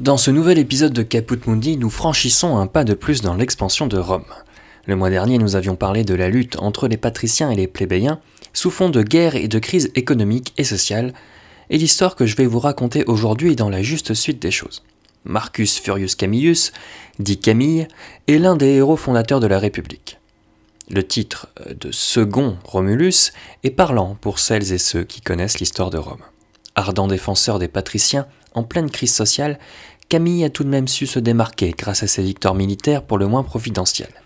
Dans 0.00 0.16
ce 0.16 0.30
nouvel 0.30 0.56
épisode 0.56 0.94
de 0.94 1.02
Caput 1.02 1.38
Mundi, 1.46 1.76
nous 1.76 1.90
franchissons 1.90 2.56
un 2.56 2.66
pas 2.66 2.84
de 2.84 2.94
plus 2.94 3.20
dans 3.20 3.34
l'expansion 3.34 3.86
de 3.86 3.98
Rome. 3.98 4.24
Le 4.86 4.96
mois 4.96 5.10
dernier, 5.10 5.36
nous 5.36 5.56
avions 5.56 5.76
parlé 5.76 6.04
de 6.04 6.14
la 6.14 6.30
lutte 6.30 6.56
entre 6.58 6.88
les 6.88 6.96
patriciens 6.96 7.50
et 7.50 7.54
les 7.54 7.66
plébéiens, 7.66 8.18
sous 8.54 8.70
fond 8.70 8.88
de 8.88 9.02
guerre 9.02 9.36
et 9.36 9.46
de 9.46 9.58
crise 9.58 9.90
économique 9.96 10.54
et 10.56 10.64
sociale, 10.64 11.12
et 11.68 11.76
l'histoire 11.76 12.16
que 12.16 12.24
je 12.24 12.34
vais 12.34 12.46
vous 12.46 12.60
raconter 12.60 13.04
aujourd'hui 13.04 13.52
est 13.52 13.56
dans 13.56 13.68
la 13.68 13.82
juste 13.82 14.14
suite 14.14 14.40
des 14.40 14.50
choses. 14.50 14.84
Marcus 15.24 15.78
Furius 15.78 16.14
Camillus, 16.14 16.72
dit 17.18 17.38
Camille, 17.38 17.86
est 18.26 18.38
l'un 18.38 18.56
des 18.56 18.76
héros 18.76 18.96
fondateurs 18.96 19.40
de 19.40 19.48
la 19.48 19.58
République. 19.58 20.18
Le 20.88 21.06
titre 21.06 21.48
de 21.78 21.92
second 21.92 22.56
Romulus 22.64 23.34
est 23.64 23.70
parlant 23.70 24.16
pour 24.18 24.38
celles 24.38 24.72
et 24.72 24.78
ceux 24.78 25.04
qui 25.04 25.20
connaissent 25.20 25.60
l'histoire 25.60 25.90
de 25.90 25.98
Rome. 25.98 26.22
Ardent 26.74 27.06
défenseur 27.06 27.58
des 27.58 27.68
patriciens, 27.68 28.26
en 28.54 28.62
pleine 28.62 28.90
crise 28.90 29.14
sociale, 29.14 29.58
Camille 30.10 30.44
a 30.44 30.50
tout 30.50 30.64
de 30.64 30.68
même 30.68 30.88
su 30.88 31.06
se 31.06 31.20
démarquer 31.20 31.70
grâce 31.70 32.02
à 32.02 32.08
ses 32.08 32.24
victoires 32.24 32.56
militaires 32.56 33.04
pour 33.04 33.16
le 33.16 33.28
moins 33.28 33.44
providentielles. 33.44 34.20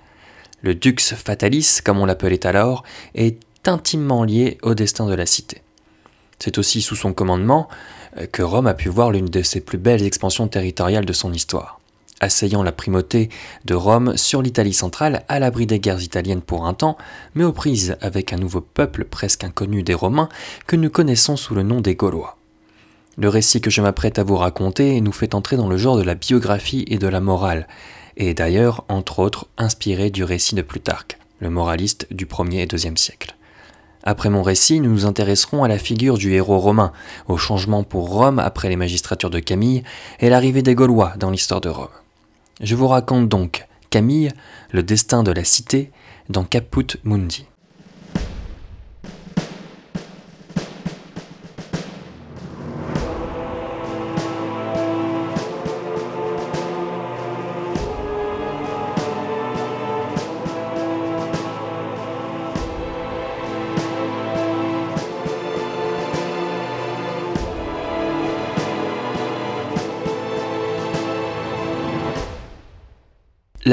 Le 0.62 0.74
Dux 0.74 0.96
Fatalis, 0.98 1.80
comme 1.84 1.98
on 1.98 2.06
l'appelait 2.06 2.46
alors, 2.46 2.84
est 3.14 3.38
intimement 3.66 4.24
lié 4.24 4.56
au 4.62 4.72
destin 4.72 5.06
de 5.06 5.12
la 5.12 5.26
cité. 5.26 5.60
C'est 6.38 6.56
aussi 6.56 6.80
sous 6.80 6.96
son 6.96 7.12
commandement 7.12 7.68
euh, 8.16 8.24
que 8.24 8.42
Rome 8.42 8.66
a 8.66 8.72
pu 8.72 8.88
voir 8.88 9.10
l'une 9.10 9.26
de 9.26 9.42
ses 9.42 9.60
plus 9.60 9.76
belles 9.76 10.04
expansions 10.04 10.48
territoriales 10.48 11.04
de 11.04 11.12
son 11.12 11.34
histoire, 11.34 11.80
asseyant 12.20 12.62
la 12.62 12.72
primauté 12.72 13.28
de 13.66 13.74
Rome 13.74 14.16
sur 14.16 14.40
l'Italie 14.40 14.72
centrale 14.72 15.22
à 15.28 15.38
l'abri 15.38 15.66
des 15.66 15.80
guerres 15.80 16.02
italiennes 16.02 16.40
pour 16.40 16.64
un 16.64 16.72
temps, 16.72 16.96
mais 17.34 17.44
aux 17.44 17.52
prises 17.52 17.98
avec 18.00 18.32
un 18.32 18.38
nouveau 18.38 18.62
peuple 18.62 19.04
presque 19.04 19.44
inconnu 19.44 19.82
des 19.82 19.92
Romains 19.92 20.30
que 20.66 20.76
nous 20.76 20.88
connaissons 20.88 21.36
sous 21.36 21.54
le 21.54 21.62
nom 21.62 21.82
des 21.82 21.94
Gaulois. 21.94 22.38
Le 23.16 23.28
récit 23.28 23.60
que 23.60 23.70
je 23.70 23.80
m'apprête 23.80 24.18
à 24.18 24.24
vous 24.24 24.36
raconter 24.36 25.00
nous 25.00 25.12
fait 25.12 25.34
entrer 25.34 25.56
dans 25.56 25.68
le 25.68 25.76
genre 25.76 25.96
de 25.96 26.02
la 26.02 26.16
biographie 26.16 26.84
et 26.88 26.98
de 26.98 27.06
la 27.06 27.20
morale, 27.20 27.68
et 28.16 28.34
d'ailleurs, 28.34 28.84
entre 28.88 29.20
autres, 29.20 29.46
inspiré 29.56 30.10
du 30.10 30.24
récit 30.24 30.54
de 30.54 30.62
Plutarque, 30.62 31.18
le 31.38 31.50
moraliste 31.50 32.08
du 32.10 32.26
1er 32.26 32.62
et 32.62 32.66
2e 32.66 32.96
siècle. 32.96 33.36
Après 34.02 34.30
mon 34.30 34.42
récit, 34.42 34.80
nous 34.80 34.90
nous 34.90 35.06
intéresserons 35.06 35.64
à 35.64 35.68
la 35.68 35.78
figure 35.78 36.18
du 36.18 36.34
héros 36.34 36.58
romain, 36.58 36.92
au 37.28 37.36
changement 37.36 37.84
pour 37.84 38.10
Rome 38.10 38.38
après 38.38 38.68
les 38.68 38.76
magistratures 38.76 39.30
de 39.30 39.40
Camille 39.40 39.82
et 40.20 40.28
l'arrivée 40.28 40.62
des 40.62 40.74
Gaulois 40.74 41.14
dans 41.16 41.30
l'histoire 41.30 41.60
de 41.60 41.70
Rome. 41.70 41.88
Je 42.60 42.74
vous 42.74 42.88
raconte 42.88 43.28
donc 43.28 43.66
Camille, 43.90 44.30
le 44.72 44.82
destin 44.82 45.22
de 45.22 45.30
la 45.30 45.44
cité, 45.44 45.90
dans 46.28 46.44
Caput 46.44 46.98
Mundi. 47.04 47.46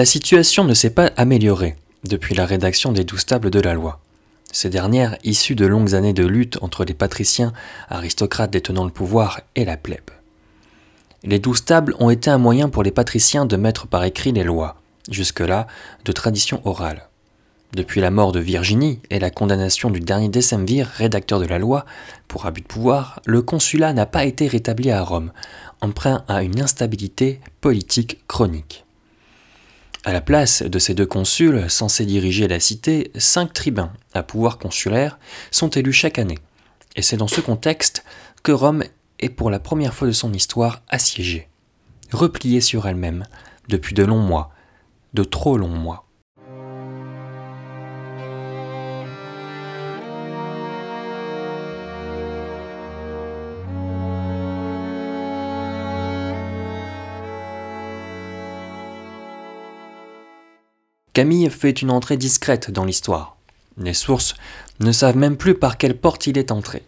La 0.02 0.06
situation 0.06 0.64
ne 0.64 0.74
s'est 0.74 0.90
pas 0.90 1.12
améliorée 1.16 1.76
depuis 2.06 2.34
la 2.34 2.48
rédaction 2.48 2.92
des 2.92 3.04
douze 3.04 3.28
tables 3.28 3.52
de 3.52 3.60
la 3.60 3.76
loi. 3.76 4.00
Ces 4.52 4.72
dernières, 4.72 5.16
issues 5.24 5.54
de 5.54 5.68
longues 5.68 5.94
années 5.94 6.12
de 6.12 6.26
lutte 6.26 6.58
entre 6.64 6.86
les 6.86 6.96
patriciens, 6.96 7.54
aristocrates 7.88 8.50
détenant 8.50 8.84
le 8.84 8.90
pouvoir, 8.90 9.42
et 9.56 9.64
la 9.64 9.78
plèbe. 9.78 10.10
Les 11.24 11.38
douze 11.38 11.66
tables 11.66 11.94
ont 12.00 12.10
été 12.10 12.32
un 12.32 12.40
moyen 12.40 12.68
pour 12.68 12.82
les 12.82 12.90
patriciens 12.90 13.46
de 13.46 13.56
mettre 13.58 13.86
par 13.86 14.04
écrit 14.04 14.32
les 14.32 14.44
lois, 14.44 14.78
jusque-là 15.12 15.68
de 16.04 16.12
tradition 16.12 16.62
orale. 16.66 17.08
Depuis 17.76 18.02
la 18.02 18.10
mort 18.10 18.32
de 18.32 18.40
Virginie 18.40 19.02
et 19.12 19.20
la 19.20 19.30
condamnation 19.30 19.92
du 19.92 20.00
dernier 20.00 20.30
décemvir, 20.30 20.88
rédacteur 20.88 21.40
de 21.40 21.46
la 21.46 21.60
loi, 21.60 21.86
pour 22.28 22.48
abus 22.48 22.62
de 22.62 22.66
pouvoir, 22.66 23.22
le 23.28 23.44
consulat 23.44 23.94
n'a 23.94 24.08
pas 24.08 24.26
été 24.26 24.48
rétabli 24.48 24.90
à 24.90 25.04
Rome, 25.04 25.32
emprunt 25.80 26.24
à 26.28 26.42
une 26.42 26.60
instabilité 26.60 27.40
politique 27.62 28.26
chronique. 28.28 28.84
À 30.04 30.14
la 30.14 30.22
place 30.22 30.64
de 30.64 30.80
ces 30.80 30.96
deux 30.96 31.06
consuls 31.06 31.70
censés 31.70 32.08
diriger 32.08 32.48
la 32.48 32.60
cité, 32.60 33.12
cinq 33.16 33.54
tribuns 33.54 33.94
à 34.16 34.24
pouvoir 34.24 34.58
consulaire 34.58 35.20
sont 35.52 35.70
élus 35.70 35.94
chaque 35.94 36.18
année. 36.18 36.40
Et 36.96 37.04
c'est 37.04 37.18
dans 37.18 37.28
ce 37.28 37.40
contexte 37.40 38.04
que 38.42 38.52
Rome 38.52 38.84
est 39.20 39.30
pour 39.30 39.52
la 39.52 39.60
première 39.60 39.94
fois 39.94 40.08
de 40.08 40.12
son 40.12 40.34
histoire 40.34 40.82
assiégée, 40.90 41.50
repliée 42.12 42.62
sur 42.62 42.88
elle-même 42.88 43.26
depuis 43.70 43.94
de 43.94 44.04
longs 44.04 44.22
mois, 44.22 44.52
de 45.14 45.24
trop 45.24 45.56
longs 45.56 45.68
mois. 45.68 46.08
Camille 61.14 61.50
fait 61.50 61.82
une 61.82 61.92
entrée 61.92 62.16
discrète 62.16 62.72
dans 62.72 62.86
l'histoire. 62.86 63.36
Les 63.78 63.94
sources 63.94 64.36
ne 64.80 64.94
savent 64.94 65.18
même 65.18 65.36
plus 65.36 65.56
par 65.56 65.78
quelle 65.78 65.98
porte 65.98 66.26
il 66.28 66.38
est 66.38 66.52
entré. 66.52 66.84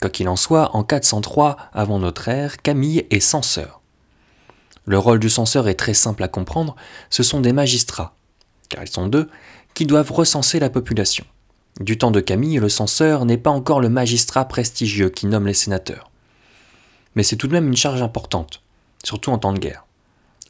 Quoi 0.00 0.10
qu'il 0.10 0.28
en 0.28 0.36
soit, 0.36 0.76
en 0.76 0.84
403 0.84 1.56
avant 1.72 1.98
notre 1.98 2.28
ère, 2.28 2.58
Camille 2.58 3.04
est 3.10 3.20
censeur. 3.20 3.80
Le 4.84 4.96
rôle 4.96 5.18
du 5.18 5.28
censeur 5.28 5.66
est 5.66 5.74
très 5.74 5.94
simple 5.94 6.22
à 6.22 6.28
comprendre, 6.28 6.76
ce 7.10 7.24
sont 7.24 7.40
des 7.40 7.52
magistrats, 7.52 8.14
car 8.68 8.84
ils 8.84 8.90
sont 8.90 9.08
deux, 9.08 9.28
qui 9.74 9.86
doivent 9.86 10.12
recenser 10.12 10.60
la 10.60 10.70
population. 10.70 11.24
Du 11.80 11.98
temps 11.98 12.10
de 12.12 12.20
Camille, 12.20 12.58
le 12.58 12.68
censeur 12.68 13.24
n'est 13.24 13.38
pas 13.38 13.50
encore 13.50 13.80
le 13.80 13.88
magistrat 13.88 14.44
prestigieux 14.44 15.08
qui 15.08 15.26
nomme 15.26 15.46
les 15.48 15.54
sénateurs. 15.54 16.10
Mais 17.16 17.24
c'est 17.24 17.36
tout 17.36 17.48
de 17.48 17.52
même 17.52 17.68
une 17.68 17.76
charge 17.76 18.02
importante, 18.02 18.62
surtout 19.02 19.30
en 19.30 19.38
temps 19.38 19.52
de 19.52 19.58
guerre. 19.58 19.84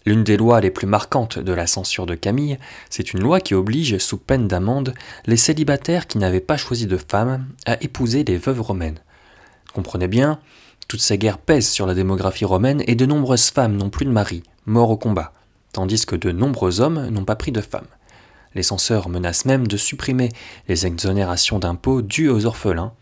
L'une 0.05 0.25
des 0.25 0.37
lois 0.37 0.61
les 0.61 0.71
plus 0.71 0.87
marquantes 0.87 1.39
de 1.39 1.53
la 1.53 1.67
censure 1.67 2.07
de 2.07 2.15
Camille, 2.15 2.59
c'est 2.91 3.13
une 3.13 3.21
loi 3.21 3.41
qui 3.41 3.55
oblige, 3.55 3.99
sous 3.99 4.19
peine 4.19 4.49
d'amende, 4.49 4.95
les 5.27 5.37
célibataires 5.37 6.07
qui 6.07 6.19
n'avaient 6.19 6.41
pas 6.41 6.57
choisi 6.57 6.87
de 6.87 6.97
femme 6.97 7.47
à 7.67 7.81
épouser 7.83 8.25
les 8.25 8.37
veuves 8.37 8.61
romaines. 8.61 8.99
Comprenez 9.75 10.09
bien, 10.09 10.41
toutes 10.89 11.01
ces 11.01 11.19
guerres 11.19 11.39
pèsent 11.39 11.71
sur 11.71 11.87
la 11.87 11.95
démographie 11.95 12.45
romaine 12.45 12.83
et 12.87 12.97
de 12.97 13.07
nombreuses 13.07 13.51
femmes 13.51 13.77
n'ont 13.77 13.91
plus 13.91 14.05
de 14.05 14.11
mari, 14.11 14.43
morts 14.67 14.91
au 14.91 14.97
combat, 14.97 15.33
tandis 15.73 16.05
que 16.05 16.17
de 16.17 16.33
nombreux 16.33 16.81
hommes 16.81 17.09
n'ont 17.09 17.25
pas 17.25 17.37
pris 17.37 17.53
de 17.53 17.61
femmes. 17.61 17.87
Les 18.55 18.63
censeurs 18.63 19.09
menacent 19.09 19.47
même 19.47 19.67
de 19.67 19.77
supprimer 19.77 20.29
les 20.69 20.85
exonérations 20.85 21.59
d'impôts 21.59 22.03
dues 22.03 22.29
aux 22.29 22.45
orphelins, 22.45 22.93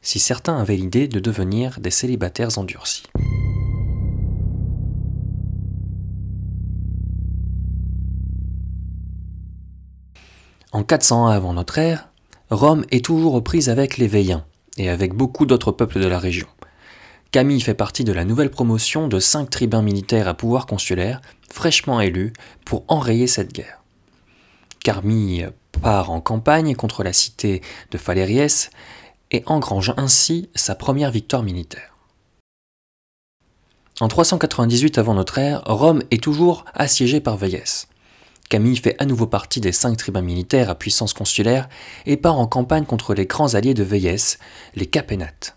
si 0.00 0.18
certains 0.18 0.58
avaient 0.58 0.76
l'idée 0.76 1.08
de 1.08 1.20
devenir 1.20 1.80
des 1.80 1.90
célibataires 1.90 2.58
endurcis. 2.58 3.02
En 10.74 10.82
401 10.82 11.30
avant 11.30 11.52
notre 11.52 11.78
ère, 11.78 12.08
Rome 12.50 12.84
est 12.90 13.04
toujours 13.04 13.34
aux 13.34 13.40
prises 13.40 13.68
avec 13.68 13.96
les 13.96 14.08
Veiens 14.08 14.44
et 14.76 14.88
avec 14.88 15.14
beaucoup 15.14 15.46
d'autres 15.46 15.70
peuples 15.70 16.00
de 16.00 16.08
la 16.08 16.18
région. 16.18 16.48
Camille 17.30 17.60
fait 17.60 17.74
partie 17.74 18.02
de 18.02 18.12
la 18.12 18.24
nouvelle 18.24 18.50
promotion 18.50 19.06
de 19.06 19.20
cinq 19.20 19.50
tribuns 19.50 19.82
militaires 19.82 20.26
à 20.26 20.34
pouvoir 20.34 20.66
consulaire, 20.66 21.20
fraîchement 21.48 22.00
élus, 22.00 22.32
pour 22.64 22.82
enrayer 22.88 23.28
cette 23.28 23.52
guerre. 23.52 23.84
Camille 24.82 25.48
part 25.80 26.10
en 26.10 26.20
campagne 26.20 26.74
contre 26.74 27.04
la 27.04 27.12
cité 27.12 27.62
de 27.92 27.96
Phalériès 27.96 28.70
et 29.30 29.44
engrange 29.46 29.94
ainsi 29.96 30.50
sa 30.56 30.74
première 30.74 31.12
victoire 31.12 31.44
militaire. 31.44 31.96
En 34.00 34.08
398 34.08 34.98
avant 34.98 35.14
notre 35.14 35.38
ère, 35.38 35.62
Rome 35.66 36.02
est 36.10 36.20
toujours 36.20 36.64
assiégée 36.74 37.20
par 37.20 37.36
Véiès. 37.36 37.86
Camille 38.48 38.76
fait 38.76 38.96
à 38.98 39.06
nouveau 39.06 39.26
partie 39.26 39.60
des 39.60 39.72
cinq 39.72 39.96
tribuns 39.96 40.22
militaires 40.22 40.70
à 40.70 40.74
puissance 40.74 41.12
consulaire 41.12 41.68
et 42.06 42.16
part 42.16 42.38
en 42.38 42.46
campagne 42.46 42.84
contre 42.84 43.14
les 43.14 43.26
grands 43.26 43.54
alliés 43.54 43.74
de 43.74 43.82
Véiès, 43.82 44.38
les 44.74 44.86
Capénates. 44.86 45.56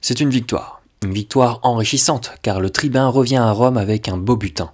C'est 0.00 0.20
une 0.20 0.30
victoire, 0.30 0.82
une 1.02 1.14
victoire 1.14 1.60
enrichissante 1.62 2.32
car 2.42 2.60
le 2.60 2.70
tribun 2.70 3.08
revient 3.08 3.36
à 3.36 3.52
Rome 3.52 3.76
avec 3.76 4.08
un 4.08 4.16
beau 4.16 4.36
butin. 4.36 4.72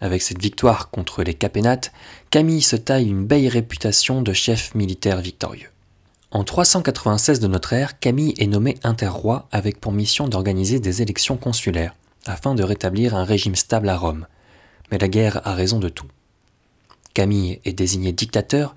Avec 0.00 0.20
cette 0.20 0.42
victoire 0.42 0.90
contre 0.90 1.22
les 1.22 1.34
Capénates, 1.34 1.92
Camille 2.30 2.62
se 2.62 2.76
taille 2.76 3.08
une 3.08 3.24
belle 3.24 3.48
réputation 3.48 4.20
de 4.20 4.32
chef 4.32 4.74
militaire 4.74 5.20
victorieux. 5.20 5.70
En 6.32 6.44
396 6.44 7.40
de 7.40 7.46
notre 7.46 7.72
ère, 7.72 7.98
Camille 7.98 8.34
est 8.36 8.46
nommé 8.46 8.76
interroi 8.82 9.48
avec 9.52 9.80
pour 9.80 9.92
mission 9.92 10.28
d'organiser 10.28 10.80
des 10.80 11.00
élections 11.00 11.36
consulaires 11.36 11.94
afin 12.26 12.54
de 12.54 12.62
rétablir 12.62 13.14
un 13.14 13.24
régime 13.24 13.54
stable 13.54 13.88
à 13.88 13.96
Rome 13.96 14.26
mais 14.90 14.98
la 14.98 15.08
guerre 15.08 15.46
a 15.46 15.54
raison 15.54 15.78
de 15.78 15.88
tout. 15.88 16.06
Camille 17.14 17.60
est 17.64 17.72
désigné 17.72 18.12
dictateur, 18.12 18.74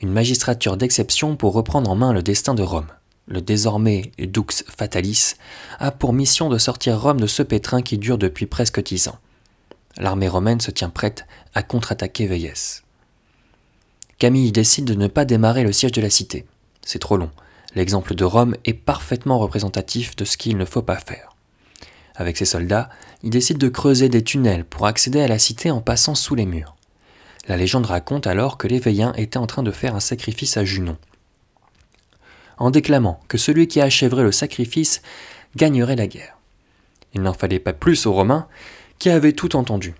une 0.00 0.10
magistrature 0.10 0.76
d'exception 0.76 1.36
pour 1.36 1.52
reprendre 1.52 1.90
en 1.90 1.94
main 1.94 2.12
le 2.12 2.22
destin 2.22 2.54
de 2.54 2.62
Rome. 2.62 2.88
le 3.26 3.40
désormais 3.40 4.12
Dux 4.18 4.64
Fatalis, 4.68 5.34
a 5.78 5.90
pour 5.90 6.12
mission 6.12 6.50
de 6.50 6.58
sortir 6.58 7.00
Rome 7.00 7.20
de 7.20 7.26
ce 7.26 7.42
pétrin 7.42 7.80
qui 7.80 7.96
dure 7.96 8.18
depuis 8.18 8.46
presque 8.46 8.82
dix 8.82 9.08
ans. 9.08 9.18
L'armée 9.96 10.28
romaine 10.28 10.60
se 10.60 10.70
tient 10.70 10.90
prête 10.90 11.26
à 11.54 11.62
contre-attaquer 11.62 12.26
Veillès. 12.26 12.82
Camille 14.18 14.52
décide 14.52 14.84
de 14.84 14.94
ne 14.94 15.06
pas 15.06 15.24
démarrer 15.24 15.62
le 15.62 15.72
siège 15.72 15.92
de 15.92 16.02
la 16.02 16.10
cité. 16.10 16.46
C'est 16.82 16.98
trop 16.98 17.16
long. 17.16 17.30
L'exemple 17.74 18.14
de 18.14 18.24
Rome 18.24 18.56
est 18.64 18.74
parfaitement 18.74 19.38
représentatif 19.38 20.16
de 20.16 20.24
ce 20.24 20.36
qu'il 20.36 20.56
ne 20.56 20.64
faut 20.64 20.82
pas 20.82 20.96
faire. 20.96 21.33
Avec 22.14 22.36
ses 22.36 22.44
soldats, 22.44 22.88
il 23.22 23.30
décide 23.30 23.58
de 23.58 23.68
creuser 23.68 24.08
des 24.08 24.22
tunnels 24.22 24.64
pour 24.64 24.86
accéder 24.86 25.20
à 25.20 25.28
la 25.28 25.38
cité 25.38 25.70
en 25.70 25.80
passant 25.80 26.14
sous 26.14 26.34
les 26.34 26.46
murs. 26.46 26.76
La 27.48 27.56
légende 27.56 27.86
raconte 27.86 28.26
alors 28.26 28.56
que 28.56 28.68
les 28.68 28.78
Veilliens 28.78 29.12
étaient 29.16 29.36
en 29.36 29.46
train 29.46 29.62
de 29.62 29.70
faire 29.70 29.94
un 29.94 30.00
sacrifice 30.00 30.56
à 30.56 30.64
Junon. 30.64 30.96
En 32.58 32.70
déclamant 32.70 33.20
que 33.28 33.36
celui 33.36 33.66
qui 33.66 33.80
achèverait 33.80 34.22
le 34.22 34.32
sacrifice 34.32 35.02
gagnerait 35.56 35.96
la 35.96 36.06
guerre. 36.06 36.38
Il 37.14 37.22
n'en 37.22 37.34
fallait 37.34 37.58
pas 37.58 37.72
plus 37.72 38.06
aux 38.06 38.12
Romains 38.12 38.48
qui 38.98 39.10
avaient 39.10 39.32
tout 39.32 39.56
entendu 39.56 39.94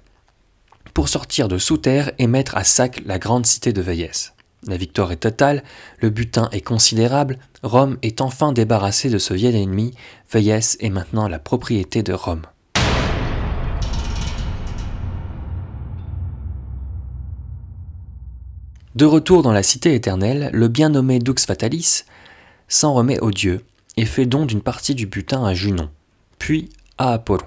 pour 0.95 1.09
sortir 1.09 1.49
de 1.49 1.59
sous 1.59 1.77
terre 1.77 2.13
et 2.19 2.29
mettre 2.29 2.57
à 2.57 2.63
sac 2.63 3.03
la 3.05 3.19
grande 3.19 3.47
cité 3.47 3.73
de 3.73 3.83
Veillès. 3.83 4.34
La 4.67 4.77
victoire 4.79 5.13
est 5.13 5.17
totale, 5.17 5.63
le 6.01 6.09
butin 6.09 6.49
est 6.53 6.63
considérable, 6.63 7.39
Rome 7.63 7.99
est 8.03 8.21
enfin 8.21 8.53
débarrassée 8.53 9.11
de 9.11 9.19
ce 9.19 9.35
vieil 9.35 9.57
ennemi, 9.57 9.95
Veillès 10.33 10.79
est 10.81 10.91
maintenant 10.91 11.29
la 11.29 11.39
propriété 11.39 12.03
de 12.03 12.15
Rome. 12.15 12.43
De 18.95 19.05
retour 19.05 19.43
dans 19.43 19.53
la 19.53 19.65
cité 19.65 19.95
éternelle, 19.95 20.51
le 20.53 20.69
bien 20.69 20.89
nommé 20.89 21.19
Dux 21.19 21.35
Fatalis 21.45 22.05
s'en 22.69 22.95
remet 22.95 23.19
au 23.21 23.33
dieu 23.33 23.65
et 23.97 24.07
fait 24.07 24.25
don 24.25 24.47
d'une 24.47 24.63
partie 24.63 24.95
du 24.95 25.07
butin 25.07 25.45
à 25.45 25.53
Junon, 25.53 25.91
puis 26.39 26.71
à 26.97 27.13
Apollon. 27.13 27.45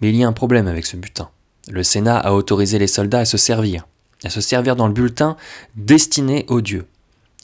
Mais 0.00 0.08
il 0.08 0.16
y 0.16 0.24
a 0.24 0.28
un 0.28 0.32
problème 0.32 0.66
avec 0.66 0.86
ce 0.86 0.96
butin. 0.96 1.28
Le 1.68 1.82
Sénat 1.82 2.18
a 2.18 2.32
autorisé 2.32 2.78
les 2.78 2.86
soldats 2.86 3.20
à 3.20 3.24
se 3.26 3.36
servir, 3.36 3.86
à 4.24 4.30
se 4.30 4.40
servir 4.40 4.76
dans 4.76 4.86
le 4.86 4.92
bulletin 4.92 5.36
destiné 5.76 6.44
aux 6.48 6.60
dieux. 6.60 6.86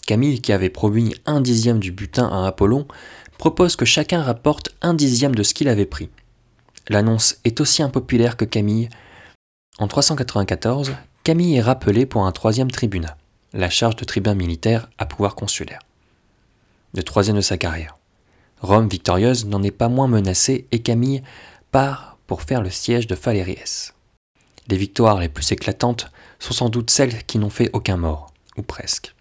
Camille, 0.06 0.40
qui 0.40 0.52
avait 0.52 0.70
promis 0.70 1.14
un 1.26 1.40
dixième 1.40 1.78
du 1.78 1.92
butin 1.92 2.28
à 2.28 2.46
Apollon, 2.46 2.86
propose 3.38 3.76
que 3.76 3.84
chacun 3.84 4.22
rapporte 4.22 4.74
un 4.82 4.94
dixième 4.94 5.34
de 5.34 5.42
ce 5.42 5.54
qu'il 5.54 5.68
avait 5.68 5.86
pris. 5.86 6.10
L'annonce 6.88 7.36
est 7.44 7.60
aussi 7.60 7.82
impopulaire 7.82 8.36
que 8.36 8.44
Camille. 8.44 8.88
En 9.78 9.88
394, 9.88 10.94
Camille 11.24 11.56
est 11.56 11.62
rappelé 11.62 12.04
pour 12.04 12.26
un 12.26 12.32
troisième 12.32 12.70
tribunat, 12.70 13.16
la 13.52 13.70
charge 13.70 13.96
de 13.96 14.04
tribun 14.04 14.34
militaire 14.34 14.90
à 14.98 15.06
pouvoir 15.06 15.34
consulaire. 15.34 15.80
Le 16.94 17.02
troisième 17.02 17.36
de 17.36 17.40
sa 17.40 17.56
carrière. 17.56 17.96
Rome 18.60 18.88
victorieuse 18.88 19.46
n'en 19.46 19.62
est 19.62 19.70
pas 19.70 19.88
moins 19.88 20.08
menacée 20.08 20.66
et 20.70 20.80
Camille 20.80 21.22
part 21.70 22.18
pour 22.26 22.42
faire 22.42 22.62
le 22.62 22.70
siège 22.70 23.06
de 23.06 23.14
Phalériès. 23.14 23.94
Les 24.68 24.76
victoires 24.76 25.18
les 25.18 25.28
plus 25.28 25.50
éclatantes 25.52 26.10
sont 26.44 26.52
sans 26.52 26.68
doute 26.68 26.90
celles 26.90 27.24
qui 27.24 27.38
n'ont 27.38 27.50
fait 27.50 27.70
aucun 27.72 27.96
mort, 27.96 28.32
ou 28.56 28.62
presque. 28.62 29.14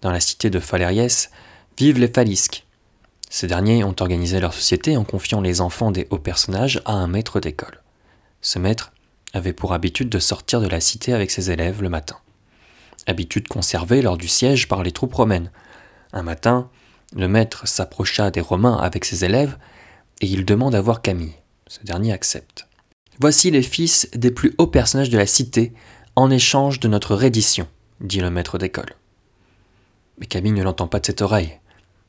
Dans 0.00 0.10
la 0.10 0.20
cité 0.20 0.48
de 0.48 0.58
Phalériès 0.58 1.30
vivent 1.76 1.98
les 1.98 2.08
Phalisques. 2.08 2.64
Ces 3.28 3.46
derniers 3.46 3.84
ont 3.84 3.94
organisé 4.00 4.40
leur 4.40 4.54
société 4.54 4.96
en 4.96 5.04
confiant 5.04 5.42
les 5.42 5.60
enfants 5.60 5.90
des 5.90 6.06
hauts 6.10 6.18
personnages 6.18 6.80
à 6.86 6.92
un 6.92 7.06
maître 7.06 7.40
d'école. 7.40 7.82
Ce 8.40 8.58
maître 8.58 8.92
avait 9.34 9.52
pour 9.52 9.74
habitude 9.74 10.08
de 10.08 10.18
sortir 10.18 10.62
de 10.62 10.66
la 10.66 10.80
cité 10.80 11.12
avec 11.12 11.30
ses 11.30 11.50
élèves 11.50 11.82
le 11.82 11.90
matin. 11.90 12.16
Habitude 13.06 13.46
conservée 13.46 14.00
lors 14.00 14.16
du 14.16 14.26
siège 14.26 14.66
par 14.66 14.82
les 14.82 14.92
troupes 14.92 15.14
romaines. 15.14 15.50
Un 16.12 16.22
matin, 16.22 16.70
le 17.14 17.28
maître 17.28 17.68
s'approcha 17.68 18.30
des 18.30 18.40
Romains 18.40 18.78
avec 18.78 19.04
ses 19.04 19.24
élèves 19.24 19.58
et 20.20 20.26
il 20.26 20.44
demande 20.44 20.74
à 20.74 20.80
voir 20.80 21.02
Camille. 21.02 21.34
Ce 21.68 21.84
dernier 21.84 22.12
accepte. 22.12 22.66
Voici 23.20 23.50
les 23.50 23.62
fils 23.62 24.08
des 24.14 24.30
plus 24.30 24.54
hauts 24.56 24.66
personnages 24.66 25.10
de 25.10 25.18
la 25.18 25.26
cité, 25.26 25.74
en 26.16 26.30
échange 26.30 26.80
de 26.80 26.88
notre 26.88 27.14
reddition, 27.14 27.66
dit 28.00 28.20
le 28.20 28.30
maître 28.30 28.58
d'école. 28.58 28.94
Mais 30.18 30.26
Camille 30.26 30.52
ne 30.52 30.62
l'entend 30.62 30.86
pas 30.86 31.00
de 31.00 31.06
cette 31.06 31.22
oreille. 31.22 31.58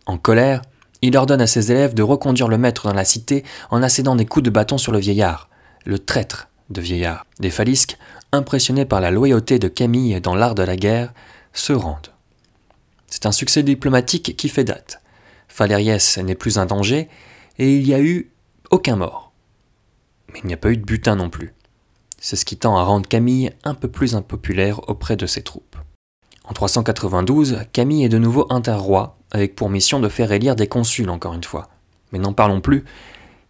En 0.06 0.18
colère, 0.18 0.62
il 1.02 1.16
ordonne 1.18 1.42
à 1.42 1.48
ses 1.48 1.72
élèves 1.72 1.94
de 1.94 2.04
reconduire 2.04 2.48
le 2.48 2.58
maître 2.58 2.88
dans 2.88 2.94
la 2.94 3.06
cité 3.06 3.44
en 3.70 3.82
assédant 3.82 4.16
des 4.16 4.26
coups 4.26 4.44
de 4.44 4.50
bâton 4.50 4.78
sur 4.78 4.92
le 4.92 5.00
vieillard, 5.00 5.50
le 5.86 6.00
traître 6.00 6.50
de 6.70 6.82
vieillard. 6.82 7.26
Les 7.40 7.50
phalisques, 7.50 7.98
impressionnés 8.32 8.86
par 8.86 9.02
la 9.02 9.12
loyauté 9.12 9.60
de 9.60 9.68
Camille 9.68 10.20
dans 10.22 10.36
l'art 10.36 10.56
de 10.56 10.64
la 10.64 10.76
guerre, 10.76 11.14
se 11.54 11.74
rendent. 11.74 12.14
C'est 13.08 13.26
un 13.26 13.32
succès 13.32 13.64
diplomatique 13.64 14.36
qui 14.38 14.50
fait 14.50 14.64
date. 14.64 15.02
Phalériès 15.48 16.18
n'est 16.18 16.36
plus 16.36 16.58
un 16.58 16.66
danger 16.66 17.10
et 17.60 17.76
il 17.76 17.84
n'y 17.84 17.94
a 17.94 18.00
eu 18.00 18.32
aucun 18.70 18.96
mort 18.96 19.32
mais 20.34 20.40
il 20.40 20.48
n'y 20.48 20.54
a 20.54 20.58
pas 20.58 20.72
eu 20.72 20.78
de 20.78 20.86
butin 20.86 21.16
non 21.16 21.30
plus. 21.30 21.54
C'est 22.24 22.36
ce 22.36 22.46
qui 22.46 22.56
tend 22.56 22.78
à 22.78 22.84
rendre 22.84 23.10
Camille 23.10 23.52
un 23.64 23.74
peu 23.74 23.88
plus 23.88 24.16
impopulaire 24.16 24.88
auprès 24.88 25.18
de 25.18 25.26
ses 25.26 25.42
troupes. 25.42 25.76
En 26.44 26.54
392, 26.54 27.66
Camille 27.74 28.06
est 28.06 28.10
de 28.10 28.20
nouveau 28.20 28.46
interroi, 28.52 29.18
avec 29.32 29.56
pour 29.56 29.70
mission 29.70 30.00
de 30.00 30.08
faire 30.08 30.32
élire 30.32 30.56
des 30.56 30.68
consuls 30.68 31.10
encore 31.10 31.34
une 31.34 31.44
fois. 31.44 31.70
Mais 32.12 32.20
n'en 32.20 32.32
parlons 32.32 32.62
plus, 32.62 32.86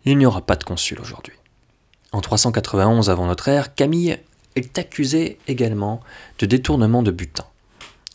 il 0.05 0.17
n'y 0.17 0.25
aura 0.25 0.41
pas 0.41 0.55
de 0.55 0.63
consul 0.63 0.99
aujourd'hui. 1.01 1.35
En 2.13 2.21
391 2.21 3.09
avant 3.09 3.27
notre 3.27 3.49
ère, 3.49 3.75
Camille 3.75 4.17
est 4.55 4.77
accusé 4.79 5.37
également 5.47 5.99
de 6.39 6.45
détournement 6.45 7.03
de 7.03 7.11
butin. 7.11 7.45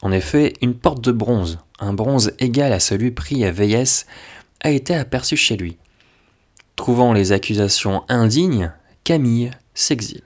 En 0.01 0.11
effet, 0.11 0.55
une 0.63 0.75
porte 0.75 1.03
de 1.03 1.13
bronze, 1.13 1.59
un 1.81 1.93
bronze 1.93 2.33
égal 2.39 2.73
à 2.73 2.81
celui 2.81 3.11
pris 3.11 3.45
à 3.45 3.51
Veillès, 3.51 4.07
a 4.63 4.71
été 4.71 4.95
aperçue 4.95 5.37
chez 5.37 5.57
lui, 5.57 5.77
Trouvant 6.77 7.15
les 7.15 7.33
accusations 7.33 8.05
indignes, 8.09 8.71
Camille 9.03 9.51
s'exile. 9.75 10.23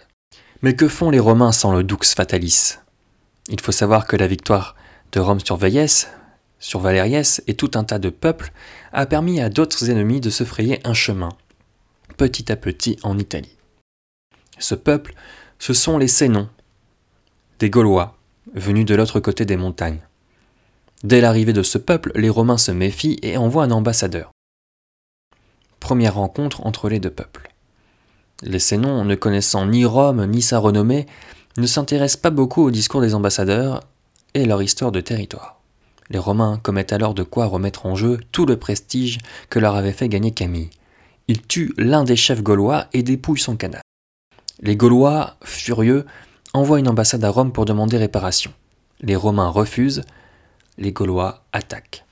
Mais 0.62 0.76
que 0.76 0.88
font 0.88 1.10
les 1.10 1.18
Romains 1.18 1.52
sans 1.52 1.72
le 1.72 1.82
Dux 1.82 2.14
Fatalis? 2.14 2.78
Il 3.48 3.60
faut 3.60 3.72
savoir 3.72 4.06
que 4.06 4.16
la 4.16 4.26
victoire 4.26 4.76
de 5.12 5.20
Rome 5.20 5.40
sur 5.40 5.56
Veillès, 5.56 6.08
sur 6.58 6.80
Valériès 6.80 7.42
et 7.46 7.54
tout 7.54 7.70
un 7.74 7.84
tas 7.84 7.98
de 7.98 8.10
peuples 8.10 8.52
a 8.92 9.06
permis 9.06 9.40
à 9.40 9.48
d'autres 9.48 9.90
ennemis 9.90 10.20
de 10.20 10.30
se 10.30 10.44
frayer 10.44 10.80
un 10.84 10.94
chemin, 10.94 11.30
petit 12.16 12.52
à 12.52 12.56
petit 12.56 12.98
en 13.02 13.18
Italie. 13.18 13.56
Ce 14.58 14.74
peuple, 14.74 15.14
ce 15.58 15.72
sont 15.72 15.98
les 15.98 16.08
Sénons, 16.08 16.48
des 17.58 17.70
Gaulois, 17.70 18.18
venus 18.54 18.84
de 18.84 18.94
l'autre 18.94 19.20
côté 19.20 19.44
des 19.46 19.56
montagnes. 19.56 20.00
Dès 21.02 21.20
l'arrivée 21.20 21.54
de 21.54 21.62
ce 21.62 21.78
peuple, 21.78 22.12
les 22.14 22.28
Romains 22.28 22.58
se 22.58 22.72
méfient 22.72 23.18
et 23.22 23.38
envoient 23.38 23.64
un 23.64 23.70
ambassadeur 23.70 24.30
première 25.80 26.14
rencontre 26.14 26.64
entre 26.64 26.88
les 26.88 27.00
deux 27.00 27.10
peuples. 27.10 27.49
Les 28.42 28.58
Sénons, 28.58 29.04
ne 29.04 29.14
connaissant 29.14 29.66
ni 29.66 29.84
Rome 29.84 30.26
ni 30.26 30.40
sa 30.40 30.58
renommée, 30.58 31.06
ne 31.58 31.66
s'intéressent 31.66 32.20
pas 32.20 32.30
beaucoup 32.30 32.62
au 32.62 32.70
discours 32.70 33.00
des 33.00 33.14
ambassadeurs 33.14 33.80
et 34.34 34.46
leur 34.46 34.62
histoire 34.62 34.92
de 34.92 35.00
territoire. 35.00 35.60
Les 36.08 36.18
Romains 36.18 36.58
commettent 36.62 36.92
alors 36.92 37.14
de 37.14 37.22
quoi 37.22 37.46
remettre 37.46 37.86
en 37.86 37.94
jeu 37.94 38.18
tout 38.32 38.46
le 38.46 38.56
prestige 38.56 39.18
que 39.48 39.58
leur 39.58 39.76
avait 39.76 39.92
fait 39.92 40.08
gagner 40.08 40.30
Camille. 40.30 40.70
Ils 41.28 41.42
tuent 41.42 41.74
l'un 41.76 42.02
des 42.02 42.16
chefs 42.16 42.42
gaulois 42.42 42.86
et 42.92 43.02
dépouillent 43.02 43.38
son 43.38 43.56
canal. 43.56 43.82
Les 44.62 44.76
Gaulois, 44.76 45.36
furieux, 45.44 46.06
envoient 46.52 46.80
une 46.80 46.88
ambassade 46.88 47.24
à 47.24 47.30
Rome 47.30 47.52
pour 47.52 47.64
demander 47.64 47.98
réparation. 47.98 48.52
Les 49.00 49.16
Romains 49.16 49.48
refusent, 49.48 50.02
les 50.78 50.92
Gaulois 50.92 51.44
attaquent. 51.52 52.04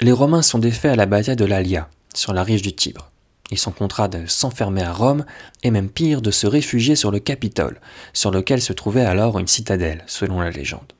Les 0.00 0.12
Romains 0.12 0.42
sont 0.42 0.58
défaits 0.58 0.92
à 0.92 0.96
la 0.96 1.06
bataille 1.06 1.36
de 1.36 1.44
l'Alia, 1.44 1.88
sur 2.14 2.32
la 2.32 2.42
rive 2.42 2.62
du 2.62 2.74
Tibre. 2.74 3.11
Ils 3.52 3.58
sont 3.58 3.70
contraints 3.70 4.08
de 4.08 4.26
s'enfermer 4.26 4.82
à 4.82 4.92
Rome 4.92 5.24
et 5.62 5.70
même 5.70 5.88
pire 5.88 6.22
de 6.22 6.32
se 6.32 6.48
réfugier 6.48 6.96
sur 6.96 7.12
le 7.12 7.20
Capitole, 7.20 7.80
sur 8.12 8.32
lequel 8.32 8.60
se 8.60 8.72
trouvait 8.72 9.04
alors 9.04 9.38
une 9.38 9.46
citadelle, 9.46 10.02
selon 10.08 10.40
la 10.40 10.50
légende. 10.50 10.92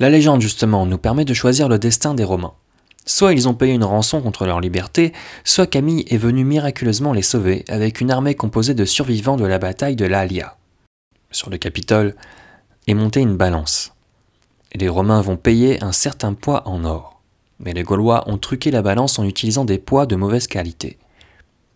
La 0.00 0.10
légende, 0.10 0.40
justement, 0.40 0.86
nous 0.86 0.98
permet 0.98 1.24
de 1.24 1.34
choisir 1.34 1.68
le 1.68 1.78
destin 1.78 2.14
des 2.14 2.24
Romains. 2.24 2.54
Soit 3.06 3.34
ils 3.34 3.46
ont 3.46 3.54
payé 3.54 3.74
une 3.74 3.84
rançon 3.84 4.20
contre 4.20 4.46
leur 4.46 4.60
liberté, 4.60 5.12
soit 5.44 5.68
Camille 5.68 6.04
est 6.08 6.16
venu 6.16 6.44
miraculeusement 6.44 7.12
les 7.12 7.22
sauver 7.22 7.64
avec 7.68 8.00
une 8.00 8.10
armée 8.10 8.34
composée 8.34 8.74
de 8.74 8.84
survivants 8.84 9.36
de 9.36 9.46
la 9.46 9.58
bataille 9.58 9.96
de 9.96 10.06
l'Alia. 10.06 10.56
Sur 11.30 11.50
le 11.50 11.58
Capitole 11.58 12.16
est 12.88 12.94
montée 12.94 13.20
une 13.20 13.36
balance. 13.36 13.92
Et 14.72 14.78
les 14.78 14.88
Romains 14.88 15.20
vont 15.20 15.36
payer 15.36 15.82
un 15.84 15.92
certain 15.92 16.34
poids 16.34 16.66
en 16.66 16.84
or 16.84 17.20
mais 17.60 17.74
les 17.74 17.82
Gaulois 17.82 18.24
ont 18.26 18.38
truqué 18.38 18.70
la 18.70 18.82
balance 18.82 19.18
en 19.18 19.24
utilisant 19.24 19.64
des 19.64 19.78
poids 19.78 20.06
de 20.06 20.16
mauvaise 20.16 20.46
qualité. 20.46 20.98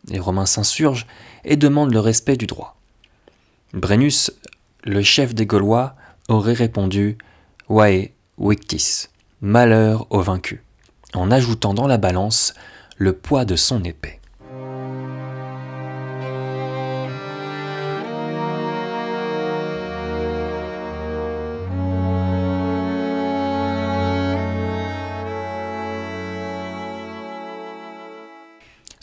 Les 0.08 0.18
Romains 0.18 0.46
s'insurgent 0.46 1.06
et 1.44 1.56
demandent 1.56 1.92
le 1.92 2.00
respect 2.00 2.36
du 2.36 2.46
droit. 2.46 2.76
Brennus, 3.72 4.30
le 4.84 5.02
chef 5.02 5.34
des 5.34 5.46
Gaulois, 5.46 5.96
aurait 6.28 6.52
répondu 6.52 7.18
Vae 7.68 8.10
victis, 8.38 9.08
malheur 9.40 10.06
au 10.10 10.20
vaincu, 10.20 10.62
en 11.14 11.30
ajoutant 11.30 11.74
dans 11.74 11.86
la 11.86 11.98
balance 11.98 12.54
le 12.96 13.12
poids 13.12 13.44
de 13.44 13.56
son 13.56 13.82
épée. 13.84 14.20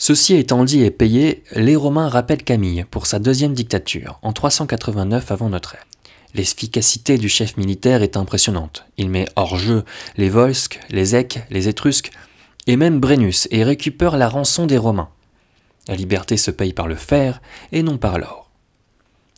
Ceci 0.04 0.34
étant 0.34 0.64
dit 0.64 0.82
et 0.82 0.90
payé, 0.90 1.44
les 1.52 1.76
Romains 1.76 2.08
rappellent 2.08 2.42
Camille 2.42 2.84
pour 2.90 3.06
sa 3.06 3.20
deuxième 3.20 3.54
dictature, 3.54 4.18
en 4.22 4.32
389 4.32 5.30
avant 5.30 5.48
notre 5.48 5.76
ère. 5.76 5.86
L'efficacité 6.34 7.18
du 7.18 7.28
chef 7.28 7.56
militaire 7.56 8.02
est 8.02 8.16
impressionnante. 8.16 8.84
Il 8.96 9.10
met 9.10 9.26
hors 9.36 9.56
jeu 9.56 9.84
les 10.16 10.28
Volsques, 10.28 10.80
les 10.90 11.14
Èques, 11.14 11.44
les 11.50 11.68
Étrusques, 11.68 12.10
et 12.66 12.74
même 12.74 12.98
Brennus, 12.98 13.46
et 13.52 13.62
récupère 13.62 14.16
la 14.16 14.28
rançon 14.28 14.66
des 14.66 14.76
Romains. 14.76 15.08
La 15.86 15.94
liberté 15.94 16.36
se 16.36 16.50
paye 16.50 16.72
par 16.72 16.88
le 16.88 16.96
fer 16.96 17.40
et 17.70 17.84
non 17.84 17.96
par 17.96 18.18
l'or. 18.18 18.50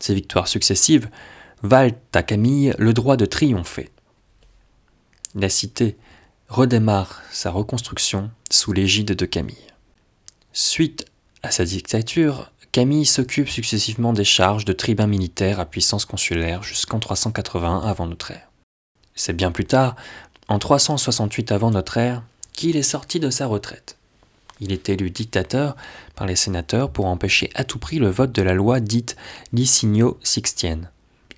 Ces 0.00 0.14
victoires 0.14 0.48
successives 0.48 1.10
valent 1.62 1.92
à 2.14 2.22
Camille 2.22 2.72
le 2.78 2.94
droit 2.94 3.18
de 3.18 3.26
triompher. 3.26 3.90
La 5.34 5.50
cité 5.50 5.98
redémarre 6.48 7.20
sa 7.30 7.50
reconstruction 7.50 8.30
sous 8.50 8.72
l'égide 8.72 9.12
de 9.12 9.26
Camille. 9.26 9.73
Suite 10.56 11.06
à 11.42 11.50
sa 11.50 11.64
dictature, 11.64 12.52
Camille 12.70 13.06
s'occupe 13.06 13.48
successivement 13.48 14.12
des 14.12 14.22
charges 14.22 14.64
de 14.64 14.72
tribun 14.72 15.08
militaire 15.08 15.58
à 15.58 15.66
puissance 15.66 16.04
consulaire 16.04 16.62
jusqu'en 16.62 17.00
381 17.00 17.80
avant 17.80 18.06
notre 18.06 18.30
ère. 18.30 18.52
C'est 19.16 19.32
bien 19.32 19.50
plus 19.50 19.64
tard, 19.64 19.96
en 20.46 20.60
368 20.60 21.50
avant 21.50 21.72
notre 21.72 21.98
ère, 21.98 22.22
qu'il 22.52 22.76
est 22.76 22.84
sorti 22.84 23.18
de 23.18 23.30
sa 23.30 23.46
retraite. 23.46 23.96
Il 24.60 24.70
est 24.70 24.88
élu 24.88 25.10
dictateur 25.10 25.74
par 26.14 26.28
les 26.28 26.36
sénateurs 26.36 26.92
pour 26.92 27.06
empêcher 27.06 27.50
à 27.56 27.64
tout 27.64 27.80
prix 27.80 27.98
le 27.98 28.08
vote 28.08 28.30
de 28.30 28.42
la 28.42 28.54
loi 28.54 28.78
dite 28.78 29.16
Licinio 29.52 30.20
Sixtienne, 30.22 30.88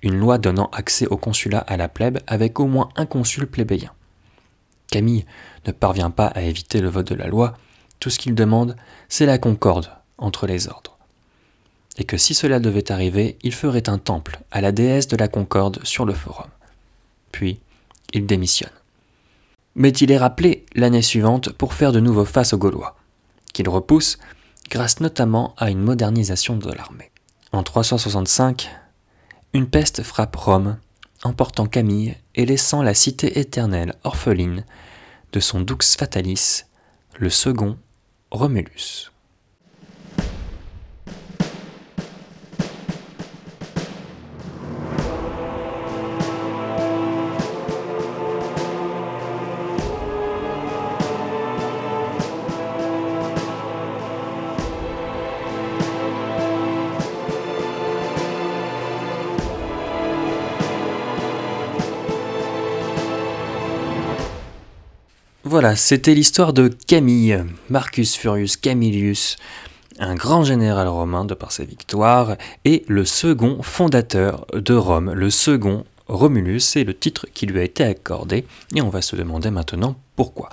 une 0.03 0.19
loi 0.19 0.37
donnant 0.37 0.69
accès 0.73 1.07
au 1.07 1.17
consulat 1.17 1.65
à 1.67 1.75
la 1.75 1.87
plèbe 1.87 2.19
avec 2.27 2.59
au 2.59 2.67
moins 2.67 2.89
un 2.95 3.07
consul 3.07 3.47
plébéien. 3.47 3.93
Camille 4.91 5.25
ne 5.65 5.71
parvient 5.71 6.11
pas 6.11 6.27
à 6.27 6.43
éviter 6.43 6.81
le 6.81 6.89
vote 6.89 7.07
de 7.07 7.15
la 7.15 7.25
loi, 7.25 7.57
tout 7.99 8.09
ce 8.09 8.19
qu'il 8.19 8.35
demande, 8.35 8.75
c'est 9.09 9.25
la 9.25 9.37
concorde 9.37 9.91
entre 10.17 10.47
les 10.47 10.67
ordres. 10.67 10.97
Et 11.97 12.03
que 12.03 12.17
si 12.17 12.33
cela 12.33 12.59
devait 12.59 12.91
arriver, 12.91 13.37
il 13.41 13.53
ferait 13.53 13.89
un 13.89 13.97
temple 13.97 14.39
à 14.51 14.61
la 14.61 14.71
déesse 14.71 15.07
de 15.07 15.17
la 15.17 15.27
concorde 15.27 15.83
sur 15.83 16.05
le 16.05 16.13
forum. 16.13 16.49
Puis, 17.31 17.59
il 18.13 18.25
démissionne. 18.25 18.71
Mais 19.75 19.89
il 19.89 20.11
est 20.11 20.17
rappelé 20.17 20.65
l'année 20.75 21.01
suivante 21.01 21.51
pour 21.51 21.73
faire 21.73 21.91
de 21.91 21.99
nouveau 21.99 22.25
face 22.25 22.53
aux 22.53 22.57
Gaulois, 22.57 22.95
qu'il 23.53 23.69
repousse 23.69 24.17
grâce 24.69 24.99
notamment 24.99 25.53
à 25.57 25.69
une 25.69 25.81
modernisation 25.81 26.57
de 26.57 26.71
l'armée. 26.71 27.11
En 27.51 27.63
365, 27.63 28.69
une 29.53 29.67
peste 29.67 30.03
frappe 30.03 30.35
Rome, 30.35 30.77
emportant 31.23 31.65
Camille 31.65 32.15
et 32.35 32.45
laissant 32.45 32.83
la 32.83 32.93
cité 32.93 33.39
éternelle 33.39 33.95
orpheline 34.03 34.65
de 35.31 35.39
son 35.39 35.61
dux 35.61 35.95
fatalis, 35.97 36.63
le 37.17 37.29
second 37.29 37.77
Romulus. 38.31 39.09
Voilà, 65.59 65.75
c'était 65.75 66.13
l'histoire 66.13 66.53
de 66.53 66.67
Camille, 66.67 67.43
Marcus 67.71 68.15
Furius 68.15 68.57
Camillus, 68.57 69.37
un 69.97 70.13
grand 70.13 70.43
général 70.43 70.87
romain 70.87 71.25
de 71.25 71.33
par 71.33 71.51
ses 71.51 71.65
victoires, 71.65 72.37
et 72.63 72.85
le 72.87 73.05
second 73.05 73.63
fondateur 73.63 74.45
de 74.53 74.75
Rome, 74.75 75.13
le 75.13 75.31
second 75.31 75.83
Romulus, 76.05 76.59
c'est 76.59 76.83
le 76.83 76.95
titre 76.95 77.25
qui 77.33 77.47
lui 77.47 77.59
a 77.59 77.63
été 77.63 77.83
accordé, 77.83 78.45
et 78.75 78.83
on 78.83 78.89
va 78.89 79.01
se 79.01 79.15
demander 79.15 79.49
maintenant 79.49 79.95
pourquoi? 80.17 80.49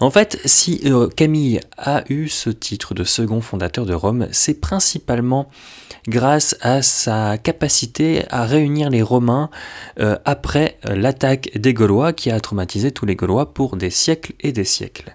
En 0.00 0.10
fait, 0.10 0.40
si 0.46 0.80
euh, 0.86 1.08
Camille 1.08 1.60
a 1.76 2.02
eu 2.08 2.28
ce 2.28 2.48
titre 2.48 2.94
de 2.94 3.04
second 3.04 3.42
fondateur 3.42 3.84
de 3.84 3.92
Rome, 3.92 4.26
c'est 4.32 4.58
principalement 4.58 5.50
grâce 6.08 6.56
à 6.62 6.80
sa 6.80 7.36
capacité 7.36 8.24
à 8.30 8.46
réunir 8.46 8.88
les 8.88 9.02
Romains 9.02 9.50
euh, 10.00 10.16
après 10.24 10.78
euh, 10.88 10.96
l'attaque 10.96 11.50
des 11.54 11.74
Gaulois 11.74 12.14
qui 12.14 12.30
a 12.30 12.40
traumatisé 12.40 12.90
tous 12.90 13.04
les 13.04 13.14
Gaulois 13.14 13.52
pour 13.52 13.76
des 13.76 13.90
siècles 13.90 14.32
et 14.40 14.50
des 14.50 14.64
siècles. 14.64 15.14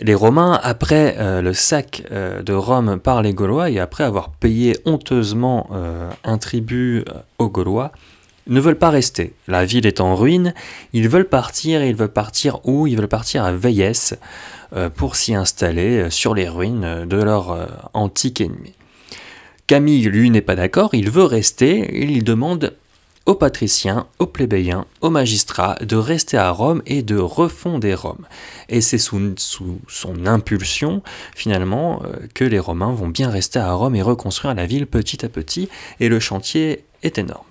Les 0.00 0.14
Romains, 0.14 0.58
après 0.62 1.16
le 1.42 1.52
sac 1.52 2.04
de 2.12 2.52
Rome 2.52 3.00
par 3.00 3.20
les 3.20 3.34
Gaulois 3.34 3.68
et 3.68 3.80
après 3.80 4.04
avoir 4.04 4.30
payé 4.30 4.76
honteusement 4.84 5.68
un 6.22 6.38
tribut 6.38 7.04
aux 7.40 7.48
Gaulois, 7.48 7.90
ne 8.48 8.60
veulent 8.60 8.78
pas 8.78 8.90
rester. 8.90 9.34
La 9.46 9.64
ville 9.64 9.86
est 9.86 10.00
en 10.00 10.16
ruine, 10.16 10.54
ils 10.92 11.08
veulent 11.08 11.28
partir 11.28 11.82
et 11.82 11.88
ils 11.88 11.96
veulent 11.96 12.08
partir 12.08 12.66
où? 12.66 12.86
Ils 12.86 12.96
veulent 12.96 13.08
partir 13.08 13.44
à 13.44 13.52
Veillès 13.52 14.14
pour 14.96 15.16
s'y 15.16 15.34
installer 15.34 16.10
sur 16.10 16.34
les 16.34 16.48
ruines 16.48 17.06
de 17.06 17.16
leur 17.16 17.90
antique 17.94 18.40
ennemi. 18.40 18.74
Camille, 19.66 20.04
lui, 20.04 20.30
n'est 20.30 20.40
pas 20.40 20.56
d'accord, 20.56 20.90
il 20.94 21.10
veut 21.10 21.24
rester, 21.24 22.02
il 22.02 22.24
demande 22.24 22.74
aux 23.28 23.34
patriciens, 23.34 24.06
aux 24.18 24.26
plébéiens, 24.26 24.86
aux 25.02 25.10
magistrats 25.10 25.74
de 25.82 25.96
rester 25.96 26.38
à 26.38 26.50
Rome 26.50 26.80
et 26.86 27.02
de 27.02 27.18
refonder 27.18 27.92
Rome. 27.92 28.26
Et 28.70 28.80
c'est 28.80 28.96
sous, 28.96 29.34
son 29.36 30.24
impulsion, 30.24 31.02
finalement, 31.34 32.02
euh, 32.02 32.16
que 32.32 32.44
les 32.44 32.58
Romains 32.58 32.92
vont 32.92 33.08
bien 33.08 33.28
rester 33.28 33.58
à 33.58 33.70
Rome 33.72 33.94
et 33.94 34.00
reconstruire 34.00 34.54
la 34.54 34.64
ville 34.64 34.86
petit 34.86 35.26
à 35.26 35.28
petit, 35.28 35.68
et 36.00 36.08
le 36.08 36.18
chantier 36.20 36.86
est 37.02 37.18
énorme 37.18 37.44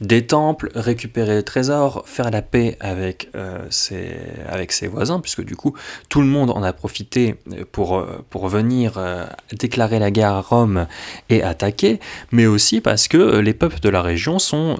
des 0.00 0.26
temples, 0.26 0.70
récupérer 0.74 1.36
des 1.36 1.42
trésors, 1.42 2.02
faire 2.06 2.30
la 2.30 2.42
paix 2.42 2.76
avec, 2.80 3.28
euh, 3.34 3.64
ses, 3.70 4.16
avec 4.48 4.72
ses 4.72 4.88
voisins, 4.88 5.20
puisque 5.20 5.44
du 5.44 5.56
coup 5.56 5.74
tout 6.08 6.20
le 6.20 6.26
monde 6.26 6.50
en 6.50 6.62
a 6.62 6.72
profité 6.72 7.36
pour, 7.70 7.96
euh, 7.96 8.24
pour 8.30 8.48
venir 8.48 8.94
euh, 8.96 9.26
déclarer 9.52 9.98
la 9.98 10.10
guerre 10.10 10.32
à 10.32 10.40
Rome 10.40 10.86
et 11.28 11.42
attaquer, 11.42 12.00
mais 12.32 12.46
aussi 12.46 12.80
parce 12.80 13.06
que 13.08 13.38
les 13.38 13.54
peuples 13.54 13.80
de 13.80 13.88
la 13.88 14.02
région 14.02 14.38
sont 14.38 14.76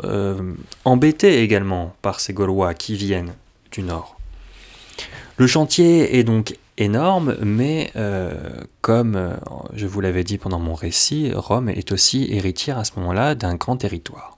embêtés 0.85 1.42
également 1.42 1.94
par 2.02 2.21
ces 2.21 2.33
Gaulois 2.33 2.75
qui 2.75 2.97
viennent 2.97 3.35
du 3.71 3.83
nord. 3.83 4.16
Le 5.37 5.47
chantier 5.47 6.18
est 6.18 6.25
donc 6.25 6.56
énorme, 6.78 7.37
mais 7.42 7.92
comme 8.80 9.37
je 9.75 9.87
vous 9.87 10.00
l'avais 10.00 10.25
dit 10.25 10.38
pendant 10.38 10.59
mon 10.59 10.75
récit, 10.75 11.33
Rome 11.35 11.68
est 11.68 11.92
aussi 11.92 12.28
héritière 12.30 12.78
à 12.78 12.85
ce 12.85 12.92
moment-là 12.99 13.35
d'un 13.35 13.54
grand 13.54 13.76
territoire 13.76 14.34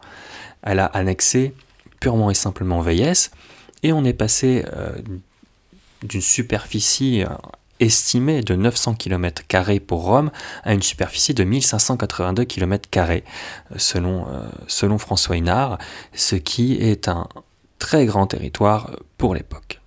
elle 0.66 0.80
a 0.80 0.86
annexé 0.86 1.54
purement 2.00 2.30
et 2.30 2.34
simplement 2.34 2.80
Veillès, 2.80 3.30
et 3.82 3.92
on 3.92 4.04
est 4.04 4.12
passé 4.12 4.64
euh, 4.74 4.92
d'une 6.02 6.20
superficie 6.20 7.22
euh, 7.22 7.28
estimée 7.80 8.42
de 8.42 8.54
900 8.54 8.94
km 8.94 9.42
pour 9.86 10.04
Rome 10.04 10.30
à 10.64 10.74
une 10.74 10.82
superficie 10.82 11.34
de 11.34 11.44
1582 11.44 12.44
km 12.44 12.88
selon, 13.76 14.26
euh, 14.28 14.48
selon 14.66 14.98
François 14.98 15.36
Hinard, 15.36 15.78
ce 16.12 16.36
qui 16.36 16.74
est 16.74 17.08
un 17.08 17.28
très 17.78 18.06
grand 18.06 18.26
territoire 18.26 18.90
pour 19.18 19.34
l'époque. 19.34 19.80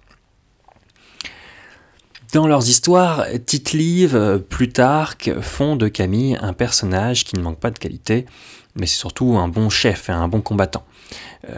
Dans 2.31 2.45
leurs 2.45 2.69
histoires, 2.69 3.25
Tite-Live, 3.47 4.43
Plutarque 4.49 5.31
font 5.41 5.75
de 5.75 5.87
Camille 5.87 6.37
un 6.39 6.53
personnage 6.53 7.23
qui 7.23 7.35
ne 7.35 7.41
manque 7.41 7.59
pas 7.59 7.71
de 7.71 7.79
qualité, 7.79 8.27
mais 8.75 8.85
c'est 8.85 8.99
surtout 8.99 9.37
un 9.37 9.47
bon 9.47 9.71
chef 9.71 10.09
et 10.09 10.11
un 10.11 10.27
bon 10.27 10.41
combattant. 10.41 10.85
Euh, 11.49 11.55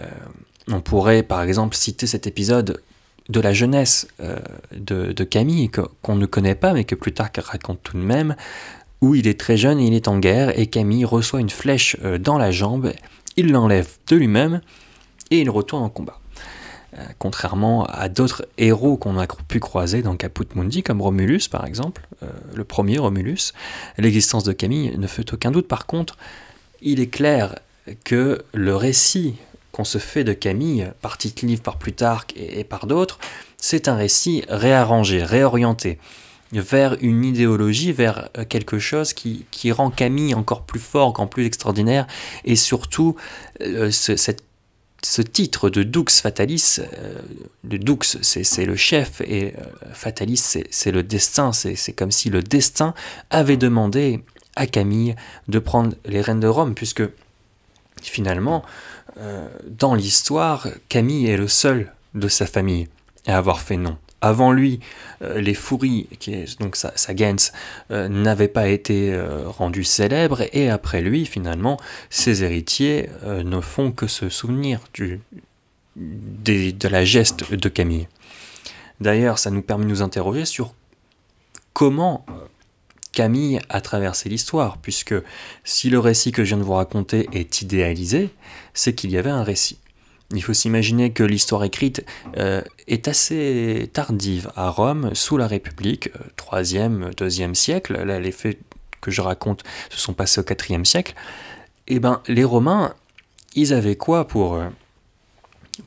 on 0.69 0.79
pourrait 0.79 1.23
par 1.23 1.41
exemple 1.41 1.75
citer 1.75 2.07
cet 2.07 2.25
épisode 2.25 2.81
de 3.27 3.39
la 3.41 3.51
jeunesse 3.51 4.07
euh, 4.21 4.37
de, 4.71 5.23
Camille, 5.25 5.69
qu'on 6.01 6.15
ne 6.15 6.25
connaît 6.25 6.55
pas 6.55 6.71
mais 6.71 6.85
que 6.85 6.95
Plutarque 6.95 7.41
raconte 7.43 7.83
tout 7.83 7.97
de 7.97 8.03
même, 8.03 8.37
où 9.01 9.13
il 9.13 9.27
est 9.27 9.37
très 9.37 9.57
jeune 9.57 9.77
et 9.77 9.87
il 9.87 9.93
est 9.93 10.07
en 10.07 10.19
guerre, 10.19 10.57
et 10.57 10.67
Camille 10.67 11.03
reçoit 11.03 11.41
une 11.41 11.49
flèche 11.49 11.97
euh, 12.05 12.17
dans 12.17 12.37
la 12.37 12.51
jambe, 12.51 12.93
il 13.35 13.51
l'enlève 13.51 13.89
de 14.07 14.15
lui-même, 14.15 14.61
et 15.31 15.41
il 15.41 15.49
retourne 15.49 15.83
en 15.83 15.89
combat. 15.89 16.20
Contrairement 17.19 17.86
à 17.86 18.10
d'autres 18.10 18.45
héros 18.57 18.98
qu'on 18.98 19.17
a 19.17 19.27
pu 19.48 19.60
croiser 19.60 20.01
dans 20.01 20.15
Caput 20.15 20.48
Mundi, 20.55 20.83
comme 20.83 21.01
Romulus 21.01 21.48
par 21.50 21.65
exemple, 21.65 22.07
le 22.53 22.63
premier 22.63 22.98
Romulus, 22.98 23.53
l'existence 23.98 24.43
de 24.43 24.51
Camille 24.51 24.98
ne 24.98 25.07
fait 25.07 25.33
aucun 25.33 25.51
doute. 25.51 25.67
Par 25.67 25.86
contre, 25.86 26.17
il 26.81 27.00
est 27.00 27.07
clair 27.07 27.55
que 28.03 28.43
le 28.53 28.75
récit 28.75 29.36
qu'on 29.71 29.83
se 29.83 29.98
fait 29.98 30.24
de 30.24 30.33
Camille, 30.33 30.91
par 31.01 31.17
Tite-Live, 31.17 31.62
par 31.62 31.77
Plutarque 31.77 32.33
et, 32.36 32.63
par 32.63 32.88
d'autres, 32.88 33.19
c'est 33.57 33.88
un 33.88 33.95
récit 33.95 34.43
réarrangé, 34.50 35.24
réorienté 35.24 35.98
vers 36.51 36.98
une 37.01 37.24
idéologie, 37.24 37.93
vers 37.93 38.29
quelque 38.50 38.77
chose 38.77 39.13
qui, 39.13 39.71
rend 39.71 39.89
Camille 39.89 40.36
encore 40.36 40.63
plus 40.63 40.81
fort, 40.81 41.07
encore 41.07 41.29
plus 41.29 41.45
extraordinaire, 41.45 42.07
et 42.43 42.57
surtout 42.57 43.15
euh, 43.62 43.89
cette 43.91 44.43
ce 45.03 45.22
titre 45.22 45.70
de 45.70 45.84
Dux 45.84 46.05
Fatalis, 46.10 46.79
le 47.63 47.79
Dux 47.79 48.17
c'est 48.22 48.65
le 48.65 48.75
chef 48.75 49.22
et 49.22 49.53
Fatalis 49.93 50.60
c'est 50.70 50.91
le 50.91 51.03
destin, 51.03 51.51
c'est 51.53 51.93
comme 51.93 52.12
si 52.12 52.29
le 52.29 52.43
destin 52.43 52.93
avait 53.29 53.58
demandé 53.58 54.24
à 54.55 54.67
Camille 54.67 55.15
de 55.48 55.60
prendre 55.60 55.96
les 56.05 56.22
rênes 56.22 56.39
de 56.39 56.48
Rome, 56.48 56.75
puisque 56.75 57.03
finalement, 58.01 58.63
dans 59.65 59.96
l'histoire, 59.96 60.67
Camille 60.89 61.27
est 61.27 61.38
le 61.38 61.48
seul 61.48 61.93
de 62.13 62.27
sa 62.27 62.46
famille 62.46 62.88
à 63.27 63.38
avoir 63.38 63.60
fait 63.62 63.77
non. 63.77 63.98
Avant 64.21 64.51
lui, 64.51 64.79
euh, 65.23 65.41
les 65.41 65.55
Fouris, 65.55 66.07
qui 66.19 66.33
est 66.33 66.59
donc 66.59 66.75
sa, 66.75 66.95
sa 66.95 67.15
Gens, 67.15 67.51
euh, 67.89 68.07
n'avaient 68.07 68.47
pas 68.47 68.69
été 68.69 69.11
euh, 69.11 69.47
rendus 69.47 69.83
célèbres, 69.83 70.43
et 70.53 70.69
après 70.69 71.01
lui, 71.01 71.25
finalement, 71.25 71.77
ses 72.11 72.43
héritiers 72.43 73.09
ne 73.25 73.59
font 73.61 73.91
que 73.91 74.05
se 74.07 74.29
souvenir 74.29 74.79
du, 74.93 75.19
de 75.95 76.87
la 76.87 77.03
geste 77.03 77.51
de 77.51 77.69
Camille. 77.69 78.07
D'ailleurs, 78.99 79.39
ça 79.39 79.49
nous 79.49 79.63
permet 79.63 79.85
de 79.85 79.89
nous 79.89 80.03
interroger 80.03 80.45
sur 80.45 80.73
comment 81.73 82.25
Camille 83.11 83.59
a 83.69 83.81
traversé 83.81 84.29
l'histoire, 84.29 84.77
puisque 84.77 85.15
si 85.63 85.89
le 85.89 85.99
récit 85.99 86.31
que 86.31 86.43
je 86.43 86.49
viens 86.49 86.57
de 86.57 86.63
vous 86.63 86.73
raconter 86.73 87.27
est 87.33 87.61
idéalisé, 87.61 88.29
c'est 88.73 88.93
qu'il 88.93 89.11
y 89.11 89.17
avait 89.17 89.31
un 89.31 89.43
récit. 89.43 89.79
Il 90.33 90.43
faut 90.43 90.53
s'imaginer 90.53 91.11
que 91.11 91.23
l'histoire 91.23 91.63
écrite 91.63 92.05
euh, 92.38 92.61
est 92.88 93.07
assez 93.07 93.89
tardive 93.91 94.51
à 94.55 94.69
Rome, 94.69 95.11
sous 95.13 95.38
la 95.38 95.47
République, 95.47 96.09
3e, 96.38 97.03
euh, 97.03 97.11
2e 97.11 97.53
siècle. 97.53 98.01
Là, 98.03 98.19
les 98.19 98.31
faits 98.31 98.59
que 99.01 99.11
je 99.11 99.21
raconte 99.21 99.63
se 99.89 100.00
sont 100.00 100.13
passés 100.13 100.39
au 100.39 100.43
4e 100.43 100.85
siècle. 100.85 101.15
Eh 101.88 102.00
ben, 102.00 102.21
les 102.27 102.43
Romains, 102.43 102.93
ils 103.55 103.73
avaient 103.73 103.97
quoi 103.97 104.27
pour, 104.27 104.55
euh, 104.55 104.69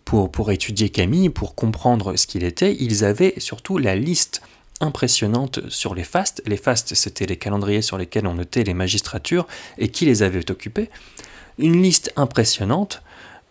pour, 0.05 0.31
pour 0.31 0.51
étudier 0.51 0.91
Camille, 0.91 1.31
pour 1.31 1.55
comprendre 1.55 2.17
ce 2.17 2.27
qu'il 2.27 2.45
était? 2.45 2.77
Ils 2.79 3.05
avaient 3.05 3.35
surtout 3.39 3.79
la 3.79 3.97
liste 3.97 4.43
impressionnante 4.81 5.61
sur 5.71 5.95
les 5.95 6.05
fastes. 6.05 6.43
Les 6.47 6.57
fastes, 6.57 6.95
c'était 6.95 7.27
les 7.27 7.37
calendriers 7.37 7.83
sur 7.83 7.97
lesquels 7.97 8.27
on 8.27 8.35
notait 8.35 8.65
les 8.65 8.75
magistratures 8.75 9.47
et 9.79 9.89
qui 9.89 10.05
les 10.05 10.23
avait 10.23 10.51
occupés. 10.51 10.91
Une 11.59 11.81
liste 11.81 12.13
impressionnante 12.17 13.03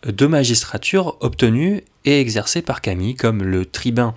de 0.05 0.25
magistrature 0.27 1.17
obtenue 1.21 1.83
et 2.05 2.19
exercée 2.19 2.61
par 2.61 2.81
Camille, 2.81 3.15
comme 3.15 3.43
le 3.43 3.65
tribun 3.65 4.13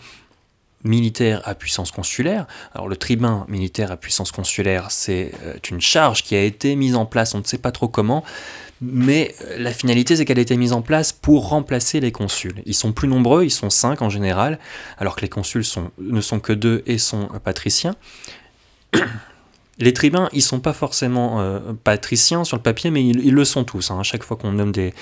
militaire 0.85 1.43
à 1.45 1.55
puissance 1.55 1.90
consulaire. 1.90 2.47
Alors 2.75 2.88
le 2.88 2.97
tribun 2.97 3.45
militaire 3.49 3.90
à 3.90 3.97
puissance 3.97 4.33
consulaire, 4.33 4.90
c'est 4.90 5.33
euh, 5.45 5.55
une 5.71 5.81
charge 5.81 6.23
qui 6.23 6.35
a 6.35 6.43
été 6.43 6.76
mise 6.76 6.95
en 6.95 7.07
place, 7.07 7.35
on 7.35 7.38
ne 7.38 7.45
sait 7.45 7.59
pas 7.59 7.73
trop 7.73 7.88
comment, 7.88 8.25
mais 8.81 9.35
euh, 9.43 9.59
la 9.59 9.73
finalité 9.73 10.16
c'est 10.16 10.25
qu'elle 10.25 10.38
a 10.38 10.43
été 10.43 10.57
mise 10.57 10.73
en 10.73 10.83
place 10.83 11.12
pour 11.12 11.49
remplacer 11.49 12.00
les 12.00 12.12
consuls. 12.12 12.62
Ils 12.66 12.75
sont 12.75 12.93
plus 12.93 13.09
nombreux, 13.09 13.45
ils 13.45 13.50
sont 13.50 13.71
cinq 13.71 14.02
en 14.02 14.11
général, 14.11 14.59
alors 14.99 15.16
que 15.16 15.23
les 15.23 15.28
consuls 15.28 15.64
ne 15.99 16.21
sont 16.21 16.40
que 16.40 16.52
deux 16.52 16.83
et 16.87 16.99
sont 16.99 17.28
patriciens. 17.43 17.97
Les 19.78 19.92
tribuns, 19.92 20.30
ils 20.33 20.42
sont 20.42 20.61
pas 20.61 20.73
forcément 20.73 21.40
euh, 21.40 21.59
patriciens 21.85 22.45
sur 22.45 22.56
le 22.56 22.62
papier, 22.62 22.90
mais 22.90 23.06
ils, 23.06 23.35
le 23.35 23.45
sont 23.45 23.64
tous. 23.64 23.90
Hein. 23.90 24.00
À 24.00 24.02
chaque 24.02 24.23
fois 24.23 24.37
qu'on 24.38 24.52
nomme 24.52 24.73
des, 24.73 24.95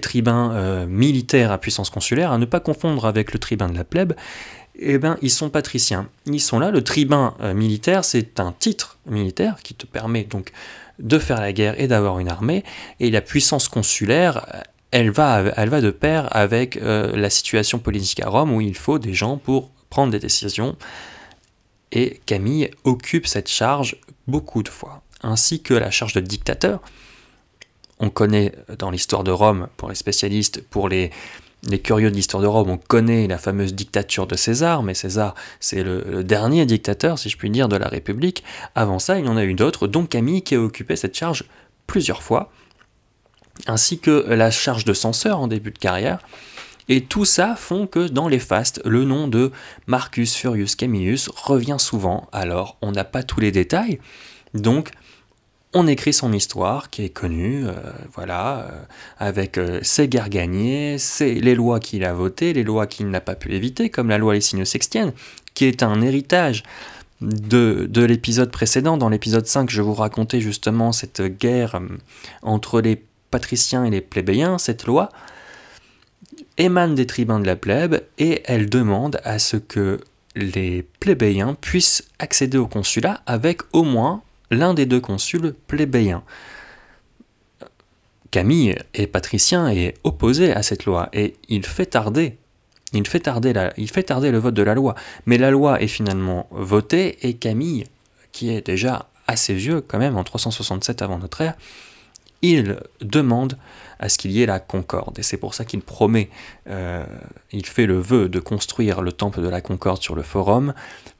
tribuns 0.00 0.52
euh, 0.52 0.86
militaires 0.86 1.50
à 1.50 1.58
puissance 1.58 1.90
consulaire, 1.90 2.30
à 2.30 2.38
ne 2.38 2.44
pas 2.44 2.60
confondre 2.60 3.06
avec 3.06 3.32
le 3.32 3.40
tribun 3.40 3.68
de 3.68 3.76
la 3.76 3.82
plèbe, 3.82 4.12
eh 4.78 4.98
ben, 4.98 5.18
ils 5.20 5.30
sont 5.30 5.50
patriciens. 5.50 6.08
Ils 6.26 6.40
sont 6.40 6.60
là. 6.60 6.70
Le 6.70 6.84
tribun 6.84 7.34
euh, 7.40 7.54
militaire, 7.54 8.04
c'est 8.04 8.38
un 8.38 8.52
titre 8.52 8.98
militaire 9.04 9.56
qui 9.64 9.74
te 9.74 9.84
permet 9.84 10.22
donc 10.22 10.52
de 11.00 11.18
faire 11.18 11.40
la 11.40 11.52
guerre 11.52 11.80
et 11.80 11.88
d'avoir 11.88 12.20
une 12.20 12.28
armée. 12.28 12.62
Et 13.00 13.10
la 13.10 13.22
puissance 13.22 13.68
consulaire, 13.68 14.64
elle 14.92 15.10
va, 15.10 15.42
elle 15.56 15.70
va 15.70 15.80
de 15.80 15.90
pair 15.90 16.28
avec 16.36 16.78
la 16.82 17.30
situation 17.30 17.78
politique 17.78 18.20
à 18.20 18.28
Rome 18.28 18.52
où 18.52 18.60
il 18.60 18.76
faut 18.76 18.98
des 18.98 19.14
gens 19.14 19.38
pour 19.38 19.70
prendre 19.88 20.12
des 20.12 20.18
décisions. 20.18 20.76
Et 21.92 22.20
Camille 22.26 22.70
occupe 22.84 23.26
cette 23.26 23.48
charge 23.48 23.96
beaucoup 24.30 24.62
de 24.62 24.68
fois, 24.68 25.02
ainsi 25.22 25.62
que 25.62 25.74
la 25.74 25.90
charge 25.90 26.14
de 26.14 26.20
dictateur. 26.20 26.80
On 27.98 28.08
connaît 28.08 28.52
dans 28.78 28.90
l'histoire 28.90 29.24
de 29.24 29.30
Rome, 29.30 29.68
pour 29.76 29.90
les 29.90 29.94
spécialistes, 29.94 30.62
pour 30.62 30.88
les, 30.88 31.10
curieux 31.84 32.10
de 32.10 32.16
l'histoire 32.16 32.42
de 32.42 32.46
Rome, 32.46 32.70
on 32.70 32.78
connaît 32.78 33.26
la 33.26 33.36
fameuse 33.36 33.74
dictature 33.74 34.26
de 34.26 34.36
César, 34.36 34.82
mais 34.82 34.94
César, 34.94 35.34
c'est 35.60 35.82
le, 35.82 36.24
dernier 36.24 36.64
dictateur, 36.64 37.18
si 37.18 37.28
je 37.28 37.36
puis 37.36 37.50
dire, 37.50 37.68
de 37.68 37.76
la 37.76 37.88
République. 37.88 38.42
Avant 38.74 38.98
ça, 38.98 39.18
il 39.18 39.26
y 39.26 39.28
en 39.28 39.36
a 39.36 39.44
eu 39.44 39.52
d'autres, 39.52 39.86
dont 39.86 40.06
Camille 40.06 40.42
qui 40.42 40.54
a 40.54 40.60
occupé 40.60 40.96
cette 40.96 41.14
charge 41.14 41.44
plusieurs 41.86 42.22
fois, 42.22 42.50
ainsi 43.66 43.98
que 43.98 44.24
la 44.28 44.50
charge 44.50 44.86
de 44.86 44.94
censeur 44.94 45.38
en 45.38 45.48
début 45.48 45.72
de 45.72 45.78
carrière. 45.78 46.20
Et 46.90 47.02
tout 47.02 47.24
ça 47.24 47.54
font 47.54 47.86
que 47.86 48.08
dans 48.08 48.26
les 48.26 48.40
fastes, 48.40 48.82
le 48.84 49.04
nom 49.04 49.28
de 49.28 49.52
Marcus 49.86 50.34
Furius 50.34 50.74
Camillus 50.74 51.30
revient 51.36 51.76
souvent. 51.78 52.28
Alors, 52.32 52.76
on 52.82 52.90
n'a 52.90 53.04
pas 53.04 53.22
tous 53.22 53.38
les 53.38 53.52
détails, 53.52 54.00
donc 54.54 54.90
on 55.72 55.86
écrit 55.86 56.12
son 56.12 56.32
histoire 56.32 56.90
qui 56.90 57.04
est 57.04 57.10
connue, 57.10 57.64
euh, 57.64 57.74
voilà, 58.12 58.58
euh, 58.58 58.82
avec 59.20 59.56
euh, 59.56 59.78
ses 59.84 60.08
guerres 60.08 60.30
gagnées, 60.30 60.98
c'est 60.98 61.34
les 61.34 61.54
lois 61.54 61.78
qu'il 61.78 62.04
a 62.04 62.12
votées, 62.12 62.52
les 62.52 62.64
lois 62.64 62.88
qu'il 62.88 63.08
n'a 63.08 63.20
pas 63.20 63.36
pu 63.36 63.52
éviter, 63.52 63.88
comme 63.88 64.08
la 64.08 64.18
loi 64.18 64.34
Licinius-Sextienne, 64.34 65.12
qui 65.54 65.66
est 65.66 65.84
un 65.84 66.02
héritage 66.02 66.64
de, 67.20 67.86
de 67.88 68.02
l'épisode 68.02 68.50
précédent. 68.50 68.96
Dans 68.96 69.10
l'épisode 69.10 69.46
5, 69.46 69.70
je 69.70 69.80
vous 69.80 69.94
racontais 69.94 70.40
justement 70.40 70.90
cette 70.90 71.22
guerre 71.22 71.80
entre 72.42 72.80
les 72.80 73.00
patriciens 73.30 73.84
et 73.84 73.90
les 73.90 74.00
plébéiens, 74.00 74.58
cette 74.58 74.86
loi 74.86 75.10
émane 76.60 76.94
des 76.94 77.06
tribuns 77.06 77.40
de 77.40 77.46
la 77.46 77.56
plèbe 77.56 78.02
et 78.18 78.42
elle 78.44 78.68
demande 78.68 79.20
à 79.24 79.38
ce 79.38 79.56
que 79.56 79.98
les 80.36 80.86
plébéiens 81.00 81.54
puissent 81.54 82.04
accéder 82.18 82.58
au 82.58 82.66
consulat 82.66 83.22
avec 83.26 83.62
au 83.72 83.82
moins 83.82 84.22
l'un 84.50 84.74
des 84.74 84.84
deux 84.84 85.00
consuls 85.00 85.54
plébéiens. 85.66 86.22
Camille 88.30 88.76
est 88.94 89.06
patricien 89.06 89.70
et 89.70 89.86
est 89.86 89.94
opposé 90.04 90.52
à 90.52 90.62
cette 90.62 90.84
loi 90.84 91.08
et 91.14 91.34
il 91.48 91.64
fait 91.64 91.86
tarder. 91.86 92.36
Il 92.92 93.08
fait 93.08 93.20
tarder, 93.20 93.52
le 93.52 94.38
vote 94.38 94.54
de 94.54 94.62
la 94.62 94.74
loi. 94.74 94.94
Mais 95.24 95.38
la 95.38 95.50
loi 95.50 95.80
est 95.80 95.88
finalement 95.88 96.48
votée 96.50 97.26
et 97.26 97.34
Camille, 97.34 97.86
qui 98.32 98.50
est 98.50 98.66
déjà 98.66 99.08
assez 99.26 99.54
vieux 99.54 99.80
quand 99.80 99.98
même, 99.98 100.16
en 100.16 100.24
367 100.24 101.00
avant 101.02 101.18
notre 101.18 101.40
ère, 101.40 101.54
il 102.42 102.78
demande 103.00 103.56
à 104.00 104.08
ce 104.08 104.18
qu'il 104.18 104.32
y 104.32 104.42
ait 104.42 104.46
la 104.46 104.58
concorde. 104.58 105.18
Et 105.18 105.22
c'est 105.22 105.36
pour 105.36 105.54
ça 105.54 105.64
qu'il 105.64 105.82
promet, 105.82 106.30
euh, 106.68 107.04
il 107.52 107.66
fait 107.66 107.86
le 107.86 108.00
vœu 108.00 108.28
de 108.28 108.40
construire 108.40 109.02
le 109.02 109.12
temple 109.12 109.42
de 109.42 109.48
la 109.48 109.60
concorde 109.60 110.02
sur 110.02 110.16
le 110.16 110.22
forum 110.22 110.74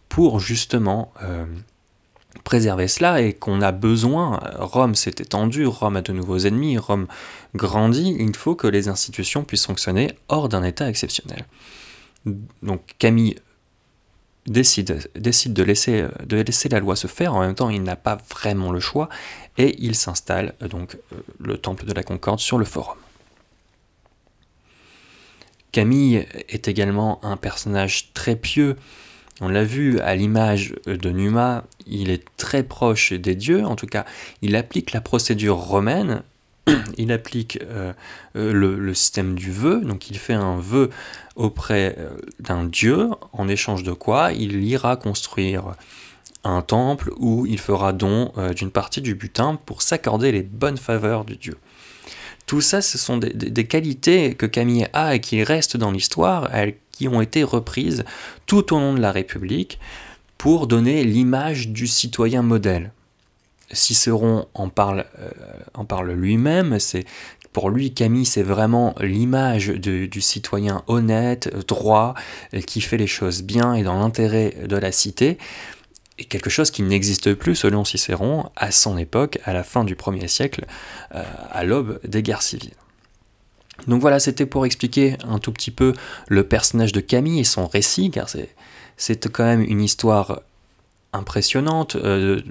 pour 0.09 0.41
justement 0.41 1.13
euh, 1.23 1.45
préserver 2.43 2.89
cela 2.89 3.21
et 3.21 3.35
qu'on 3.35 3.61
a 3.61 3.71
besoin, 3.71 4.41
Rome 4.59 4.95
s'est 4.95 5.11
étendue, 5.19 5.67
Rome 5.67 5.97
a 5.97 6.03
de 6.03 6.13
nouveaux 6.13 6.39
ennemis, 6.39 6.79
Rome 6.79 7.07
grandit, 7.55 8.17
il 8.19 8.35
faut 8.35 8.55
que 8.55 8.67
les 8.67 8.89
institutions 8.89 9.45
puissent 9.45 9.67
fonctionner 9.67 10.13
hors 10.29 10.49
d'un 10.49 10.65
état 10.65 10.89
exceptionnel. 10.89 11.45
Donc 12.63 12.83
Camille 12.99 13.37
décide, 14.51 15.09
de, 15.15 15.63
laisser, 15.63 16.07
de 16.27 16.37
laisser 16.37 16.69
la 16.69 16.81
loi 16.81 16.97
se 16.97 17.07
faire, 17.07 17.35
en 17.35 17.41
même 17.41 17.55
temps 17.55 17.71
il 17.71 17.83
n'a 17.83 17.97
pas 17.97 18.19
vraiment 18.29 18.73
le 18.73 18.81
choix, 18.81 19.09
et 19.57 19.77
il 19.79 19.95
s'installe 19.95 20.55
euh, 20.63 20.69
donc 20.69 20.97
euh, 21.13 21.17
le 21.39 21.57
temple 21.57 21.87
de 21.87 21.93
la 21.93 22.03
Concorde 22.03 22.41
sur 22.41 22.59
le 22.59 22.65
forum. 22.65 22.99
Camille 25.73 26.27
est 26.49 26.67
également 26.67 27.25
un 27.25 27.37
personnage 27.37 28.13
très 28.13 28.35
pieux. 28.35 28.77
On 29.41 29.49
l'a 29.49 29.63
vu 29.63 30.01
à 30.01 30.17
l'image 30.17 30.75
de 30.85 31.11
Numa, 31.11 31.65
il 31.87 32.11
est 32.11 32.25
très 32.37 32.65
proche 32.65 33.13
des 33.13 33.37
dieux, 33.37 33.65
en 33.65 33.77
tout 33.77 33.87
cas 33.87 34.05
il 34.43 34.57
applique 34.57 34.93
la 34.93 35.01
procédure 35.01 35.57
romaine, 35.57 36.25
il 36.99 37.13
applique 37.13 37.59
euh, 37.63 37.93
le, 38.35 38.95
système 38.95 39.35
du 39.35 39.51
vœu, 39.51 39.81
donc 39.83 40.11
il 40.11 40.19
fait 40.19 40.35
un 40.35 40.59
vœu 40.59 40.91
auprès 41.37 41.97
d'un 42.39 42.65
dieu, 42.65 43.09
en 43.33 43.49
échange 43.49 43.83
de 43.83 43.93
quoi 43.93 44.33
il 44.33 44.63
ira 44.65 44.97
construire 44.97 45.75
un 46.45 46.63
temple 46.63 47.13
où 47.19 47.47
il 47.47 47.59
fera 47.59 47.93
don 47.93 48.33
euh, 48.39 48.53
d'une 48.53 48.71
partie 48.71 49.01
du 49.01 49.15
butin 49.15 49.59
pour 49.67 49.83
s'accorder 49.83 50.33
les 50.33 50.43
bonnes 50.43 50.79
faveurs 50.79 51.25
du 51.25 51.37
dieu. 51.37 51.57
Tout 52.47 52.61
ça, 52.61 52.83
ce 52.83 52.99
sont 52.99 53.19
des, 53.19 53.65
qualités 53.67 54.35
que 54.35 54.47
Camille 54.47 54.89
a 54.93 55.15
et 55.15 55.21
qui 55.21 55.45
restent 55.45 55.77
dans 55.77 55.93
l'histoire, 55.93 56.51
qui 56.91 57.07
ont 57.07 57.21
été 57.21 57.45
reprises 57.45 58.05
tout 58.47 58.75
au 58.75 58.81
long 58.81 58.93
de 58.93 59.01
la 59.01 59.13
République 59.13 59.79
pour 60.37 60.67
donner 60.67 61.05
l'image 61.05 61.69
du 61.69 61.87
citoyen 61.87 62.43
modèle. 62.43 62.93
Cicéron 63.73 64.47
en 64.55 64.69
parle, 64.69 65.07
euh, 65.19 65.85
parle 65.89 66.13
lui-même, 66.13 66.79
c'est 66.79 67.05
pour 67.53 67.71
lui, 67.71 67.93
Camille, 67.93 68.27
c'est 68.27 68.45
vraiment 68.45 68.95
l'image 69.01 69.69
du 69.69 70.21
citoyen 70.21 70.85
honnête, 70.87 71.53
droit, 71.67 72.15
qui 72.65 72.81
fait 72.81 72.97
les 72.97 73.09
choses 73.09 73.43
bien 73.43 73.75
et 73.75 73.83
dans 73.83 73.99
l'intérêt 73.99 74.55
de 74.69 74.77
la 74.77 74.93
cité 74.93 75.37
quelque 76.29 76.51
chose 76.51 76.71
qui 76.71 76.83
n'existe 76.83 77.35
plus 77.35 77.55
selon 77.55 77.85
Cicéron 77.85 78.51
à 78.57 78.71
son 78.71 78.99
époque, 78.99 79.39
à 79.45 79.53
la 79.53 79.65
fin 79.65 79.85
du 79.85 79.95
1er 79.95 80.29
siècle, 80.29 80.67
euh, 81.15 81.25
à 81.51 81.65
l'aube 81.65 82.01
des 82.05 82.23
guerres 82.23 82.43
civiles. 82.43 82.75
Donc 83.87 84.01
voilà, 84.01 84.21
c'était 84.21 84.47
pour 84.47 84.67
expliquer 84.67 85.17
un 85.27 85.39
tout 85.39 85.53
petit 85.53 85.71
peu 85.71 85.95
le 86.29 86.45
personnage 86.45 86.93
de 86.93 87.01
Camille 87.01 87.41
et 87.41 87.45
son 87.45 87.67
récit, 87.67 88.11
car 88.11 88.29
c'est 88.97 89.33
quand 89.33 89.45
même 89.45 89.63
une 89.63 89.81
histoire 89.81 90.43
impressionnante, 91.13 91.97
euh, 91.97 92.43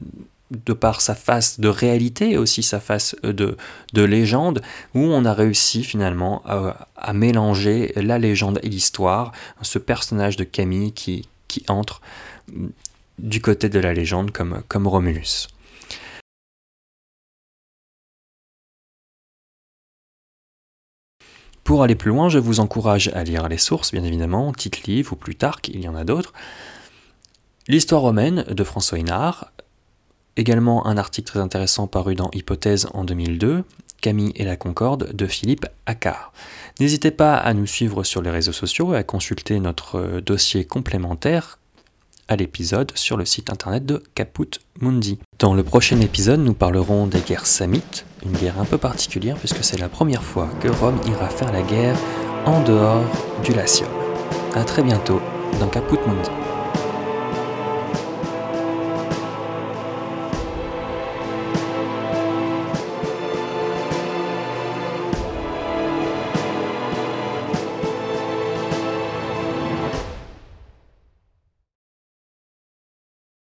de 0.51 0.73
par 0.73 1.01
sa 1.01 1.15
face 1.15 1.59
de 1.59 1.67
réalité 1.67 2.31
et 2.31 2.38
aussi 2.38 2.63
sa 2.63 2.79
face 2.79 3.15
de, 3.23 3.57
de 3.93 4.01
légende, 4.01 4.62
où 4.95 5.01
on 5.01 5.25
a 5.25 5.33
réussi 5.33 5.83
finalement 5.83 6.41
à, 6.45 7.13
mélanger 7.13 7.93
la 7.95 8.19
légende 8.19 8.59
et 8.63 8.69
l'histoire, 8.69 9.31
ce 9.62 9.79
personnage 9.79 10.38
de 10.38 10.43
Camille 10.43 10.91
qui, 10.91 11.27
qui 11.47 11.63
entre 11.67 12.01
du 13.19 13.41
côté 13.41 13.69
de 13.69 13.79
la 13.79 13.93
légende 13.93 14.31
comme, 14.31 14.63
comme 14.67 14.88
Romulus. 14.88 15.47
Pour 21.63 21.83
aller 21.83 21.93
plus 21.93 22.09
loin, 22.09 22.29
je 22.29 22.39
vous 22.39 22.62
encourage 22.62 23.09
à 23.09 23.23
lire 23.23 23.47
les 23.47 23.59
sources, 23.59 23.91
bien 23.91 24.03
évidemment, 24.03 24.51
Tite-Livre 24.53 25.13
ou 25.13 25.15
Plutarque, 25.15 25.67
il 25.67 25.81
y 25.81 25.88
en 25.88 25.95
a 25.95 26.03
d'autres. 26.03 26.33
L'histoire 27.67 28.01
romaine 28.01 28.43
de 28.49 28.63
François 28.63 28.97
Hinard, 28.97 29.51
également 30.37 30.85
un 30.87 30.97
article 30.97 31.27
très 31.27 31.39
intéressant 31.39 31.87
paru 31.87 32.15
dans 32.15 32.29
Hypothèse 32.31 32.87
en 32.93 33.03
2002, 33.03 33.63
Camille 34.01 34.31
et 34.35 34.45
la 34.45 34.55
Concorde 34.55 35.13
de 35.13 35.25
Philippe 35.27 35.65
Accard. 35.85 36.31
N'hésitez 36.79 37.11
pas 37.11 37.35
à 37.35 37.53
nous 37.53 37.65
suivre 37.65 38.03
sur 38.03 38.21
les 38.21 38.29
réseaux 38.29 38.53
sociaux 38.53 38.93
et 38.93 38.97
à 38.97 39.03
consulter 39.03 39.59
notre 39.59 40.21
dossier 40.21 40.65
complémentaire 40.65 41.59
à 42.29 42.35
l'épisode 42.35 42.91
sur 42.95 43.17
le 43.17 43.25
site 43.25 43.51
internet 43.51 43.85
de 43.85 44.03
Caput 44.15 44.59
Mundi. 44.79 45.19
Dans 45.39 45.53
le 45.53 45.63
prochain 45.63 45.99
épisode, 45.99 46.39
nous 46.39 46.53
parlerons 46.53 47.07
des 47.07 47.21
guerres 47.21 47.47
samites, 47.47 48.05
une 48.23 48.33
guerre 48.33 48.59
un 48.59 48.65
peu 48.65 48.77
particulière 48.77 49.35
puisque 49.35 49.63
c'est 49.63 49.79
la 49.79 49.89
première 49.89 50.23
fois 50.23 50.47
que 50.61 50.69
Rome 50.69 50.99
ira 51.07 51.27
faire 51.27 51.51
la 51.51 51.63
guerre 51.63 51.97
en 52.45 52.63
dehors 52.63 53.03
du 53.43 53.53
Latium. 53.53 53.89
A 54.53 54.63
très 54.63 54.83
bientôt 54.83 55.21
dans 55.59 55.67
Caput 55.67 55.99
Mundi. 56.07 56.48